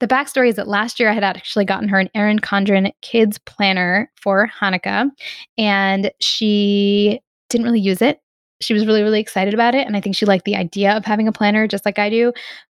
The 0.00 0.08
backstory 0.08 0.48
is 0.48 0.56
that 0.56 0.68
last 0.68 0.98
year 0.98 1.10
I 1.10 1.12
had 1.12 1.24
actually 1.24 1.66
gotten 1.66 1.88
her 1.90 1.98
an 1.98 2.08
Erin 2.14 2.38
Condren 2.38 2.90
kids 3.02 3.36
planner 3.38 4.10
for 4.16 4.50
Hanukkah, 4.58 5.10
and 5.58 6.10
she 6.20 7.20
didn't 7.50 7.66
really 7.66 7.80
use 7.80 8.00
it. 8.00 8.20
She 8.62 8.72
was 8.72 8.86
really, 8.86 9.02
really 9.02 9.20
excited 9.20 9.52
about 9.52 9.74
it. 9.74 9.86
And 9.86 9.96
I 9.96 10.00
think 10.00 10.16
she 10.16 10.26
liked 10.26 10.44
the 10.46 10.56
idea 10.56 10.96
of 10.96 11.04
having 11.04 11.28
a 11.28 11.32
planner 11.32 11.66
just 11.66 11.84
like 11.84 11.98
I 11.98 12.08
do. 12.08 12.32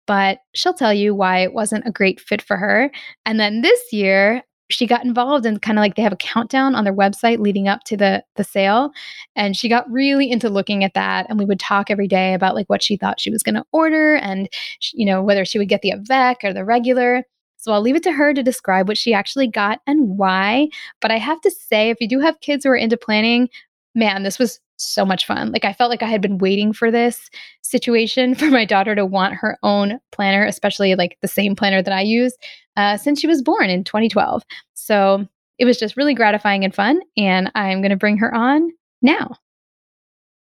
But 0.07 0.39
she'll 0.55 0.75
tell 0.75 0.93
you 0.93 1.15
why 1.15 1.39
it 1.39 1.53
wasn't 1.53 1.87
a 1.87 1.93
great 1.93 2.21
fit 2.21 2.43
for 2.43 2.57
her. 2.57 2.91
And 3.25 3.39
then 3.39 3.63
this 3.63 3.93
year, 3.93 4.43
she 4.73 4.87
got 4.87 5.05
involved 5.05 5.47
and 5.47 5.63
kind 5.63 5.79
of 5.79 5.83
like 5.83 5.95
they 5.95 6.03
have 6.03 6.13
a 6.13 6.17
countdown 6.17 6.75
on 6.75 6.85
their 6.85 6.95
website 6.95 7.39
leading 7.39 7.69
up 7.69 7.85
to 7.85 7.97
the 7.97 8.25
the 8.37 8.45
sale 8.45 8.91
and 9.37 9.57
she 9.57 9.69
got 9.69 9.91
really 9.91 10.31
into 10.31 10.49
looking 10.49 10.85
at 10.85 10.95
that 10.95 11.27
and 11.29 11.39
we 11.39 11.45
would 11.45 11.61
talk 11.61 11.91
every 11.91 12.09
day 12.09 12.35
about 12.35 12.55
like 12.55 12.69
what 12.69 12.83
she 12.83 12.97
thought 12.97 13.21
she 13.21 13.31
was 13.31 13.43
going 13.43 13.55
to 13.55 13.65
order 13.73 14.17
and 14.17 14.49
you 14.93 15.07
know 15.07 15.23
whether 15.23 15.45
she 15.45 15.59
would 15.59 15.69
get 15.69 15.83
the 15.83 15.91
avec 15.91 16.39
or 16.45 16.53
the 16.53 16.65
regular. 16.65 17.25
So 17.57 17.73
I'll 17.73 17.81
leave 17.81 17.95
it 17.95 18.03
to 18.03 18.13
her 18.13 18.35
to 18.35 18.43
describe 18.43 18.89
what 18.89 18.99
she 18.99 19.15
actually 19.15 19.47
got 19.47 19.81
and 19.87 20.19
why 20.19 20.69
but 21.01 21.11
I 21.11 21.19
have 21.19 21.41
to 21.43 21.51
say 21.51 21.91
if 21.91 22.01
you 22.01 22.09
do 22.09 22.21
have 22.21 22.41
kids 22.41 22.65
who 22.65 22.71
are 22.71 22.77
into 22.77 22.97
planning 22.97 23.49
man 23.95 24.23
this 24.23 24.39
was 24.39 24.61
so 24.83 25.05
much 25.05 25.27
fun. 25.27 25.53
Like 25.53 25.65
I 25.65 25.73
felt 25.73 25.91
like 25.91 26.03
I 26.03 26.09
had 26.09 26.21
been 26.21 26.39
waiting 26.39 26.73
for 26.73 26.91
this 26.91 27.31
situation 27.63 28.35
for 28.37 28.47
my 28.47 28.65
daughter 28.65 28.95
to 28.95 29.07
want 29.07 29.35
her 29.35 29.59
own 29.63 29.99
planner, 30.11 30.45
especially 30.45 30.95
like 30.95 31.19
the 31.23 31.29
same 31.29 31.55
planner 31.57 31.83
that 31.83 31.95
I 31.95 32.03
use 32.03 32.37
uh, 32.77 32.97
since 32.97 33.21
she 33.21 33.27
was 33.27 33.43
born 33.43 33.71
in 33.71 33.85
2012. 33.85 34.43
So 34.75 35.27
it 35.59 35.65
was 35.65 35.79
just 35.79 35.97
really 35.97 36.15
gratifying 36.15 36.65
and 36.65 36.75
fun. 36.75 37.01
And 37.17 37.51
I'm 37.55 37.81
going 37.81 37.91
to 37.91 37.97
bring 37.97 38.19
her 38.19 38.35
on 38.35 38.71
now. 39.01 39.37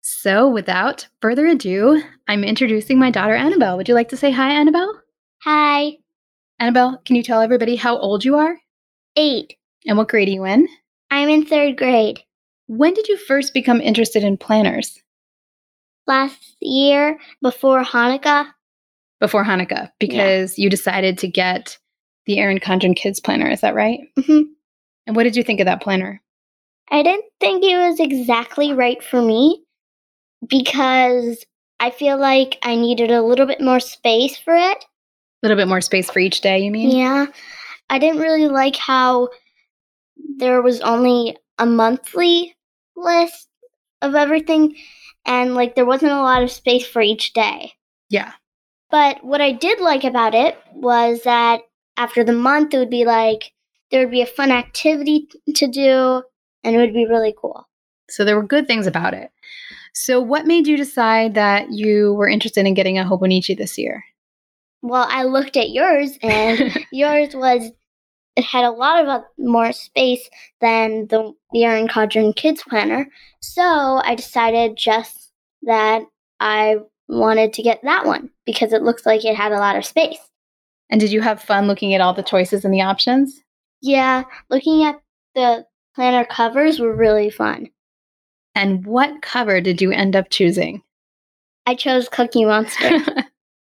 So 0.02 0.48
without 0.48 1.06
further 1.20 1.46
ado, 1.46 2.02
I'm 2.28 2.44
introducing 2.44 2.98
my 2.98 3.10
daughter, 3.10 3.34
Annabelle. 3.34 3.76
Would 3.76 3.88
you 3.88 3.94
like 3.94 4.08
to 4.10 4.16
say 4.16 4.30
hi, 4.30 4.50
Annabelle? 4.52 5.02
Hi. 5.42 5.98
Annabelle, 6.58 7.00
can 7.04 7.14
you 7.14 7.22
tell 7.22 7.40
everybody 7.40 7.76
how 7.76 7.98
old 7.98 8.24
you 8.24 8.36
are? 8.36 8.58
Eight. 9.16 9.56
And 9.86 9.96
what 9.96 10.08
grade 10.08 10.28
are 10.28 10.32
you 10.32 10.44
in? 10.44 10.68
I'm 11.10 11.28
in 11.28 11.44
third 11.44 11.76
grade. 11.76 12.22
When 12.68 12.94
did 12.94 13.08
you 13.08 13.16
first 13.16 13.54
become 13.54 13.80
interested 13.80 14.22
in 14.22 14.36
planners? 14.36 15.02
Last 16.06 16.56
year, 16.60 17.18
before 17.42 17.82
Hanukkah. 17.82 18.46
Before 19.20 19.44
Hanukkah, 19.44 19.90
because 19.98 20.56
yeah. 20.56 20.62
you 20.62 20.70
decided 20.70 21.18
to 21.18 21.28
get 21.28 21.78
the 22.26 22.38
Erin 22.38 22.60
Condren 22.60 22.94
Kids 22.94 23.20
Planner. 23.20 23.50
Is 23.50 23.62
that 23.62 23.74
right? 23.74 24.00
Mm-hmm. 24.18 24.42
And 25.06 25.16
what 25.16 25.24
did 25.24 25.34
you 25.34 25.42
think 25.42 25.60
of 25.60 25.66
that 25.66 25.82
planner? 25.82 26.22
I 26.90 27.02
didn't 27.02 27.24
think 27.40 27.64
it 27.64 27.76
was 27.76 28.00
exactly 28.00 28.74
right 28.74 29.02
for 29.02 29.20
me 29.20 29.64
because 30.46 31.44
I 31.80 31.90
feel 31.90 32.18
like 32.18 32.58
I 32.62 32.76
needed 32.76 33.10
a 33.10 33.22
little 33.22 33.46
bit 33.46 33.60
more 33.60 33.80
space 33.80 34.36
for 34.36 34.54
it. 34.54 34.84
A 34.84 34.86
little 35.42 35.56
bit 35.56 35.68
more 35.68 35.80
space 35.80 36.10
for 36.10 36.18
each 36.18 36.42
day, 36.42 36.58
you 36.58 36.70
mean? 36.70 36.96
Yeah. 36.96 37.26
I 37.88 37.98
didn't 37.98 38.20
really 38.20 38.48
like 38.48 38.76
how 38.76 39.30
there 40.36 40.60
was 40.60 40.80
only 40.82 41.36
a 41.58 41.64
monthly 41.64 42.54
list 42.98 43.48
of 44.02 44.14
everything, 44.14 44.76
and 45.24 45.54
like 45.54 45.74
there 45.74 45.86
wasn't 45.86 46.12
a 46.12 46.20
lot 46.20 46.42
of 46.42 46.50
space 46.50 46.86
for 46.86 47.02
each 47.02 47.32
day. 47.32 47.72
Yeah. 48.08 48.32
But 48.90 49.22
what 49.22 49.40
I 49.40 49.52
did 49.52 49.80
like 49.80 50.04
about 50.04 50.34
it 50.34 50.56
was 50.72 51.22
that 51.22 51.60
after 51.96 52.24
the 52.24 52.32
month, 52.32 52.72
it 52.72 52.78
would 52.78 52.90
be 52.90 53.04
like 53.04 53.52
there 53.90 54.00
would 54.00 54.10
be 54.10 54.22
a 54.22 54.26
fun 54.26 54.50
activity 54.50 55.28
to 55.54 55.66
do, 55.66 56.22
and 56.64 56.74
it 56.74 56.78
would 56.78 56.94
be 56.94 57.06
really 57.06 57.34
cool. 57.38 57.68
So 58.10 58.24
there 58.24 58.36
were 58.36 58.46
good 58.46 58.66
things 58.66 58.86
about 58.86 59.14
it. 59.14 59.30
So 59.94 60.20
what 60.20 60.46
made 60.46 60.66
you 60.66 60.76
decide 60.76 61.34
that 61.34 61.72
you 61.72 62.14
were 62.14 62.28
interested 62.28 62.66
in 62.66 62.74
getting 62.74 62.98
a 62.98 63.04
Hobonichi 63.04 63.56
this 63.56 63.76
year? 63.76 64.04
Well, 64.80 65.06
I 65.10 65.24
looked 65.24 65.56
at 65.56 65.70
yours, 65.70 66.16
and 66.22 66.72
yours 66.92 67.34
was 67.34 67.70
it 68.38 68.44
had 68.44 68.64
a 68.64 68.70
lot 68.70 69.04
of 69.04 69.24
more 69.36 69.72
space 69.72 70.30
than 70.60 71.08
the 71.08 71.32
the 71.50 71.64
Erin 71.64 71.88
Condren 71.88 72.34
Kids 72.34 72.62
Planner. 72.62 73.08
So 73.40 73.62
I 73.62 74.14
decided 74.14 74.76
just 74.76 75.32
that 75.62 76.02
I 76.38 76.76
wanted 77.08 77.52
to 77.54 77.62
get 77.62 77.80
that 77.82 78.06
one 78.06 78.30
because 78.46 78.72
it 78.72 78.82
looks 78.82 79.04
like 79.04 79.24
it 79.24 79.34
had 79.34 79.50
a 79.50 79.58
lot 79.58 79.76
of 79.76 79.84
space. 79.84 80.20
And 80.88 81.00
did 81.00 81.10
you 81.10 81.20
have 81.20 81.42
fun 81.42 81.66
looking 81.66 81.94
at 81.94 82.00
all 82.00 82.14
the 82.14 82.22
choices 82.22 82.64
and 82.64 82.72
the 82.72 82.82
options? 82.82 83.42
Yeah, 83.82 84.22
looking 84.50 84.84
at 84.84 85.00
the 85.34 85.66
planner 85.96 86.24
covers 86.24 86.78
were 86.78 86.94
really 86.94 87.30
fun. 87.30 87.70
And 88.54 88.86
what 88.86 89.20
cover 89.20 89.60
did 89.60 89.82
you 89.82 89.90
end 89.90 90.14
up 90.14 90.30
choosing? 90.30 90.82
I 91.66 91.74
chose 91.74 92.08
Cookie 92.08 92.44
Monster. 92.44 93.00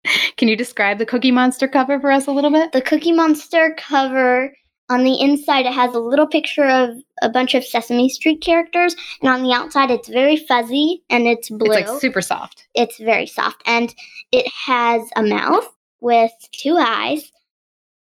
Can 0.37 0.47
you 0.47 0.57
describe 0.57 0.97
the 0.97 1.05
Cookie 1.05 1.31
Monster 1.31 1.67
cover 1.67 1.99
for 1.99 2.11
us 2.11 2.25
a 2.25 2.31
little 2.31 2.51
bit? 2.51 2.71
the 2.71 2.81
Cookie 2.81 3.11
Monster 3.11 3.75
cover 3.77 4.51
on 4.89 5.03
the 5.03 5.19
inside 5.19 5.65
it 5.65 5.73
has 5.73 5.93
a 5.95 5.99
little 5.99 6.27
picture 6.27 6.65
of 6.67 6.89
a 7.21 7.29
bunch 7.29 7.55
of 7.55 7.63
Sesame 7.63 8.09
Street 8.09 8.41
characters, 8.41 8.95
and 9.21 9.29
on 9.29 9.43
the 9.43 9.53
outside 9.53 9.89
it's 9.91 10.09
very 10.09 10.35
fuzzy 10.37 11.03
and 11.09 11.25
it's 11.27 11.49
blue. 11.49 11.71
It's 11.71 11.89
like 11.89 12.01
super 12.01 12.21
soft. 12.21 12.67
it's 12.75 12.97
very 12.97 13.25
soft 13.25 13.63
and 13.65 13.93
it 14.31 14.45
has 14.65 15.01
a 15.15 15.23
mouth 15.23 15.67
with 16.01 16.31
two 16.51 16.75
eyes 16.77 17.31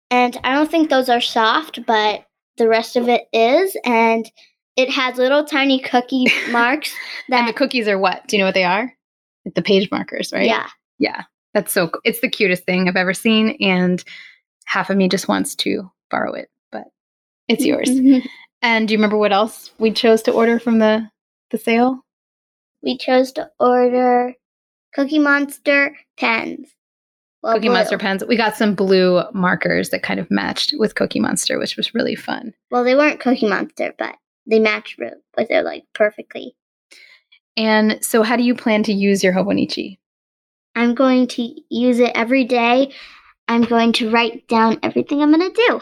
and 0.09 0.37
i 0.45 0.53
don't 0.53 0.71
think 0.71 0.89
those 0.89 1.09
are 1.09 1.19
soft 1.19 1.85
but 1.85 2.25
the 2.57 2.67
rest 2.69 2.95
of 2.95 3.09
it 3.09 3.23
is 3.33 3.75
and 3.83 4.31
it 4.77 4.89
has 4.89 5.17
little 5.17 5.43
tiny 5.43 5.79
cookie 5.79 6.27
marks 6.51 6.93
that 7.27 7.39
and 7.39 7.47
the 7.49 7.53
cookies 7.53 7.87
are 7.89 7.97
what? 7.99 8.25
Do 8.27 8.35
you 8.37 8.39
know 8.41 8.47
what 8.47 8.53
they 8.53 8.63
are? 8.63 8.93
The 9.55 9.61
page 9.61 9.89
markers, 9.91 10.31
right? 10.31 10.45
yeah 10.45 10.67
Yeah. 10.99 11.23
That's 11.53 11.73
so 11.73 11.91
it's 12.05 12.21
the 12.21 12.29
cutest 12.29 12.63
thing 12.63 12.87
I've 12.87 12.95
ever 12.95 13.13
seen 13.13 13.57
and 13.59 14.01
half 14.65 14.89
of 14.89 14.95
me 14.95 15.09
just 15.09 15.27
wants 15.27 15.55
to 15.55 15.91
borrow 16.09 16.33
it, 16.33 16.49
it's 17.51 17.65
yours. 17.65 17.89
Mhm. 17.89 18.25
And 18.61 18.87
do 18.87 18.93
you 18.93 18.97
remember 18.97 19.17
what 19.17 19.33
else 19.33 19.71
we 19.79 19.91
chose 19.91 20.21
to 20.23 20.31
order 20.31 20.59
from 20.59 20.79
the 20.79 21.09
the 21.51 21.57
sale? 21.57 22.05
we 22.83 22.97
chose 22.97 23.31
to 23.33 23.49
order 23.59 24.33
cookie 24.95 25.19
monster 25.19 25.95
pens 26.17 26.67
Well, 27.43 27.53
Cookie 27.55 27.67
blue. 27.67 27.75
Monster 27.77 27.97
pens. 27.97 28.23
We 28.27 28.35
got 28.37 28.55
some 28.55 28.73
blue 28.75 29.21
markers 29.33 29.89
that 29.91 30.01
kind 30.03 30.19
of 30.19 30.29
matched 30.31 30.73
with 30.77 30.95
Cookie 30.95 31.19
Monster, 31.19 31.57
which 31.59 31.75
was 31.77 31.93
really 31.93 32.15
fun. 32.15 32.53
well 32.71 32.83
they 32.83 32.95
weren't 32.95 33.19
cookie 33.19 33.47
monster 33.47 33.93
but 33.97 34.15
they 34.47 34.59
match 34.59 34.95
with 34.99 35.13
they're 35.49 35.61
like 35.63 35.83
perfectly 35.93 36.55
And 37.57 38.03
so 38.03 38.23
how 38.23 38.35
do 38.35 38.43
you 38.43 38.55
plan 38.55 38.83
to 38.83 38.93
use 38.93 39.23
your 39.23 39.33
Hobonichi? 39.33 39.97
i'm 40.75 40.95
going 40.95 41.27
to 41.27 41.53
use 41.69 41.99
it 41.99 42.11
every 42.15 42.45
day 42.45 42.93
i'm 43.47 43.63
going 43.63 43.91
to 43.93 44.09
write 44.09 44.47
down 44.47 44.79
everything 44.81 45.21
i'm 45.21 45.31
going 45.33 45.51
to 45.53 45.61
do 45.67 45.81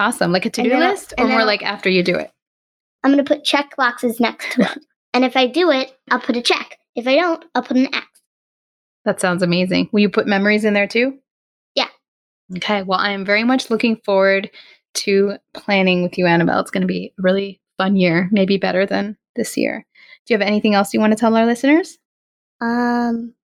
Awesome. 0.00 0.32
Like 0.32 0.46
a 0.46 0.50
to-do 0.50 0.78
list 0.78 1.12
or 1.18 1.28
more 1.28 1.40
I'll- 1.40 1.46
like 1.46 1.62
after 1.62 1.90
you 1.90 2.02
do 2.02 2.16
it? 2.16 2.30
I'm 3.04 3.12
going 3.12 3.22
to 3.22 3.34
put 3.34 3.44
check 3.44 3.76
boxes 3.76 4.18
next 4.18 4.52
to 4.54 4.62
it. 4.62 4.78
and 5.14 5.24
if 5.24 5.36
I 5.36 5.46
do 5.46 5.70
it, 5.70 5.92
I'll 6.10 6.20
put 6.20 6.36
a 6.36 6.42
check. 6.42 6.78
If 6.96 7.06
I 7.06 7.16
don't, 7.16 7.44
I'll 7.54 7.62
put 7.62 7.76
an 7.76 7.94
X. 7.94 8.06
That 9.04 9.20
sounds 9.20 9.42
amazing. 9.42 9.90
Will 9.92 10.00
you 10.00 10.10
put 10.10 10.26
memories 10.26 10.64
in 10.64 10.74
there 10.74 10.86
too? 10.86 11.18
Yeah. 11.74 11.88
Okay. 12.56 12.82
Well, 12.82 12.98
I 12.98 13.10
am 13.10 13.24
very 13.24 13.44
much 13.44 13.70
looking 13.70 13.96
forward 14.04 14.50
to 14.94 15.36
planning 15.54 16.02
with 16.02 16.16
you, 16.18 16.26
Annabelle. 16.26 16.60
It's 16.60 16.70
going 16.70 16.82
to 16.82 16.86
be 16.86 17.12
a 17.18 17.22
really 17.22 17.60
fun 17.78 17.96
year, 17.96 18.28
maybe 18.32 18.56
better 18.56 18.86
than 18.86 19.16
this 19.36 19.56
year. 19.56 19.86
Do 20.26 20.34
you 20.34 20.38
have 20.38 20.46
anything 20.46 20.74
else 20.74 20.92
you 20.92 21.00
want 21.00 21.12
to 21.12 21.18
tell 21.18 21.36
our 21.36 21.46
listeners? 21.46 21.98
Um, 22.60 23.34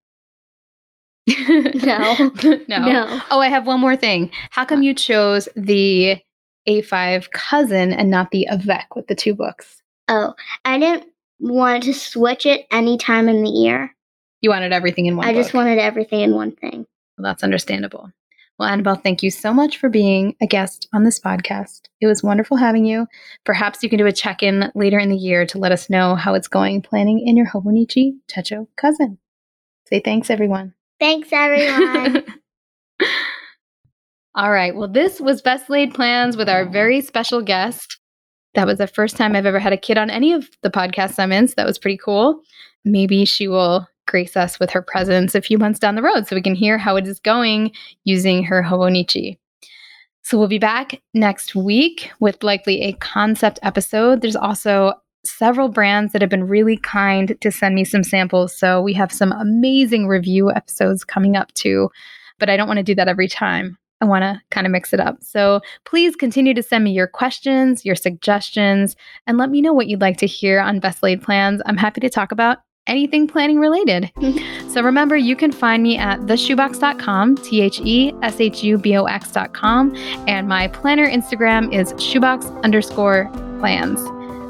no. 1.28 2.30
no. 2.44 2.58
no. 2.68 3.20
Oh, 3.30 3.40
I 3.40 3.48
have 3.48 3.66
one 3.66 3.80
more 3.80 3.96
thing. 3.96 4.30
How 4.50 4.64
come 4.64 4.82
you 4.82 4.94
chose 4.94 5.48
the 5.56 6.18
A5 6.68 7.30
cousin 7.30 7.92
and 7.92 8.10
not 8.10 8.30
the 8.30 8.46
Avec 8.50 8.94
with 8.94 9.06
the 9.06 9.14
two 9.14 9.34
books? 9.34 9.82
Oh, 10.08 10.34
I 10.64 10.78
didn't 10.78 11.08
want 11.40 11.84
to 11.84 11.94
switch 11.94 12.46
it 12.46 12.66
any 12.70 12.98
time 12.98 13.28
in 13.28 13.42
the 13.42 13.50
year. 13.50 13.94
You 14.40 14.50
wanted 14.50 14.72
everything 14.72 15.06
in 15.06 15.16
one 15.16 15.26
I 15.26 15.32
book. 15.32 15.42
just 15.42 15.54
wanted 15.54 15.78
everything 15.78 16.20
in 16.20 16.34
one 16.34 16.52
thing. 16.52 16.86
Well, 17.16 17.24
that's 17.24 17.42
understandable. 17.42 18.10
Well, 18.58 18.68
Annabelle, 18.68 18.96
thank 18.96 19.22
you 19.22 19.30
so 19.30 19.52
much 19.52 19.76
for 19.76 19.90
being 19.90 20.34
a 20.40 20.46
guest 20.46 20.88
on 20.94 21.04
this 21.04 21.20
podcast. 21.20 21.82
It 22.00 22.06
was 22.06 22.22
wonderful 22.22 22.56
having 22.56 22.86
you. 22.86 23.06
Perhaps 23.44 23.82
you 23.82 23.90
can 23.90 23.98
do 23.98 24.06
a 24.06 24.12
check 24.12 24.42
in 24.42 24.70
later 24.74 24.98
in 24.98 25.10
the 25.10 25.16
year 25.16 25.44
to 25.46 25.58
let 25.58 25.72
us 25.72 25.90
know 25.90 26.14
how 26.14 26.34
it's 26.34 26.48
going 26.48 26.80
planning 26.80 27.26
in 27.26 27.36
your 27.36 27.46
Hobonichi 27.46 28.14
Techo 28.28 28.66
cousin. 28.76 29.18
Say 29.88 30.00
thanks, 30.00 30.30
everyone. 30.30 30.72
Thanks, 30.98 31.28
everyone. 31.32 32.24
All 34.36 34.52
right. 34.52 34.76
Well, 34.76 34.88
this 34.88 35.18
was 35.18 35.40
Best 35.40 35.70
Laid 35.70 35.94
Plans 35.94 36.36
with 36.36 36.46
our 36.46 36.66
very 36.66 37.00
special 37.00 37.40
guest. 37.40 37.98
That 38.52 38.66
was 38.66 38.76
the 38.76 38.86
first 38.86 39.16
time 39.16 39.34
I've 39.34 39.46
ever 39.46 39.58
had 39.58 39.72
a 39.72 39.78
kid 39.78 39.96
on 39.96 40.10
any 40.10 40.34
of 40.34 40.50
the 40.62 40.70
podcasts 40.70 41.18
I'm 41.18 41.32
in. 41.32 41.48
So 41.48 41.54
that 41.56 41.66
was 41.66 41.78
pretty 41.78 41.96
cool. 41.96 42.42
Maybe 42.84 43.24
she 43.24 43.48
will 43.48 43.88
grace 44.06 44.36
us 44.36 44.60
with 44.60 44.70
her 44.70 44.82
presence 44.82 45.34
a 45.34 45.40
few 45.40 45.56
months 45.56 45.78
down 45.78 45.94
the 45.94 46.02
road 46.02 46.26
so 46.26 46.36
we 46.36 46.42
can 46.42 46.54
hear 46.54 46.76
how 46.76 46.96
it 46.96 47.08
is 47.08 47.18
going 47.18 47.72
using 48.04 48.44
her 48.44 48.62
Hobonichi. 48.62 49.38
So 50.22 50.38
we'll 50.38 50.48
be 50.48 50.58
back 50.58 51.00
next 51.14 51.54
week 51.54 52.10
with 52.20 52.44
likely 52.44 52.82
a 52.82 52.92
concept 52.92 53.58
episode. 53.62 54.20
There's 54.20 54.36
also 54.36 54.92
several 55.24 55.70
brands 55.70 56.12
that 56.12 56.20
have 56.20 56.30
been 56.30 56.46
really 56.46 56.76
kind 56.76 57.36
to 57.40 57.50
send 57.50 57.74
me 57.74 57.84
some 57.86 58.04
samples. 58.04 58.54
So 58.54 58.82
we 58.82 58.92
have 58.92 59.10
some 59.10 59.32
amazing 59.32 60.08
review 60.08 60.50
episodes 60.50 61.04
coming 61.04 61.36
up 61.36 61.54
too. 61.54 61.90
But 62.38 62.50
I 62.50 62.58
don't 62.58 62.68
want 62.68 62.78
to 62.78 62.84
do 62.84 62.94
that 62.96 63.08
every 63.08 63.28
time. 63.28 63.78
I 64.00 64.04
want 64.04 64.22
to 64.22 64.40
kind 64.50 64.66
of 64.66 64.70
mix 64.70 64.92
it 64.92 65.00
up. 65.00 65.16
So 65.22 65.60
please 65.84 66.16
continue 66.16 66.54
to 66.54 66.62
send 66.62 66.84
me 66.84 66.92
your 66.92 67.06
questions, 67.06 67.84
your 67.84 67.96
suggestions, 67.96 68.94
and 69.26 69.38
let 69.38 69.50
me 69.50 69.60
know 69.60 69.72
what 69.72 69.86
you'd 69.86 70.00
like 70.00 70.18
to 70.18 70.26
hear 70.26 70.60
on 70.60 70.80
Best 70.80 71.02
Laid 71.02 71.22
Plans. 71.22 71.62
I'm 71.66 71.78
happy 71.78 72.00
to 72.02 72.10
talk 72.10 72.30
about 72.32 72.58
anything 72.86 73.26
planning 73.26 73.58
related. 73.58 74.10
Mm-hmm. 74.16 74.70
so 74.70 74.82
remember, 74.82 75.16
you 75.16 75.36
can 75.36 75.52
find 75.52 75.82
me 75.82 75.96
at 75.96 76.20
theshubox.com, 76.20 77.36
T 77.36 77.60
H 77.60 77.80
E 77.80 78.12
S 78.22 78.40
H 78.40 78.62
U 78.62 78.78
B 78.78 78.96
O 78.96 79.04
X.com, 79.04 79.94
and 80.28 80.48
my 80.48 80.68
planner 80.68 81.08
Instagram 81.08 81.72
is 81.72 81.92
shubox 81.94 82.62
underscore 82.62 83.30
plans. 83.60 84.00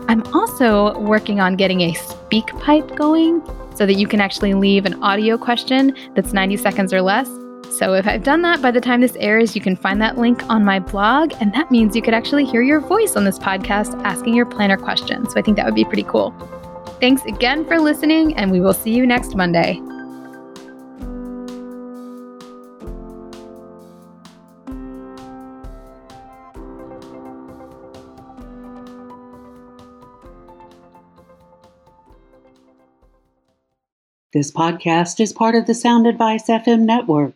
I'm 0.09 0.23
also 0.35 0.99
working 1.01 1.41
on 1.41 1.57
getting 1.57 1.81
a 1.81 1.95
speak 1.95 2.47
pipe 2.59 2.95
going 2.97 3.43
so 3.75 3.87
that 3.87 3.95
you 3.95 4.07
can 4.07 4.21
actually 4.21 4.55
leave 4.55 4.87
an 4.87 5.03
audio 5.03 5.37
question 5.37 5.97
that's 6.15 6.33
90 6.33 6.57
seconds 6.59 6.93
or 6.93 7.03
less. 7.03 7.29
So 7.77 7.93
if 7.93 8.07
I've 8.09 8.23
done 8.23 8.41
that 8.41 8.63
by 8.63 8.71
the 8.71 8.81
time 8.81 9.03
this 9.03 9.17
airs, 9.21 9.55
you 9.55 9.61
can 9.61 9.77
find 9.77 10.01
that 10.01 10.17
link 10.17 10.43
on 10.49 10.65
my 10.65 10.79
blog, 10.79 11.35
and 11.43 11.53
that 11.53 11.71
means 11.71 11.95
you 11.95 12.01
could 12.01 12.15
actually 12.15 12.47
hear 12.47 12.63
your 12.63 12.81
voice 12.81 13.17
on 13.17 13.25
this 13.25 13.39
podcast 13.39 14.03
asking 14.03 14.33
your 14.33 14.47
planner 14.47 14.79
questions. 14.79 15.35
So 15.35 15.39
I 15.39 15.43
think 15.43 15.59
that 15.59 15.67
would 15.67 15.75
be 15.75 15.85
pretty 15.85 16.05
cool. 16.05 16.31
Thanks 17.03 17.23
again 17.27 17.67
for 17.67 17.79
listening, 17.79 18.35
and 18.35 18.51
we 18.51 18.61
will 18.61 18.73
see 18.73 18.95
you 18.95 19.07
next 19.07 19.37
Monday. 19.37 19.79
This 34.33 34.51
podcast 34.51 35.21
is 35.21 35.35
part 35.35 35.55
of 35.55 35.67
the 35.67 35.75
Sound 35.75 36.07
Advice 36.07 36.49
FM 36.49 36.81
network. 36.81 37.36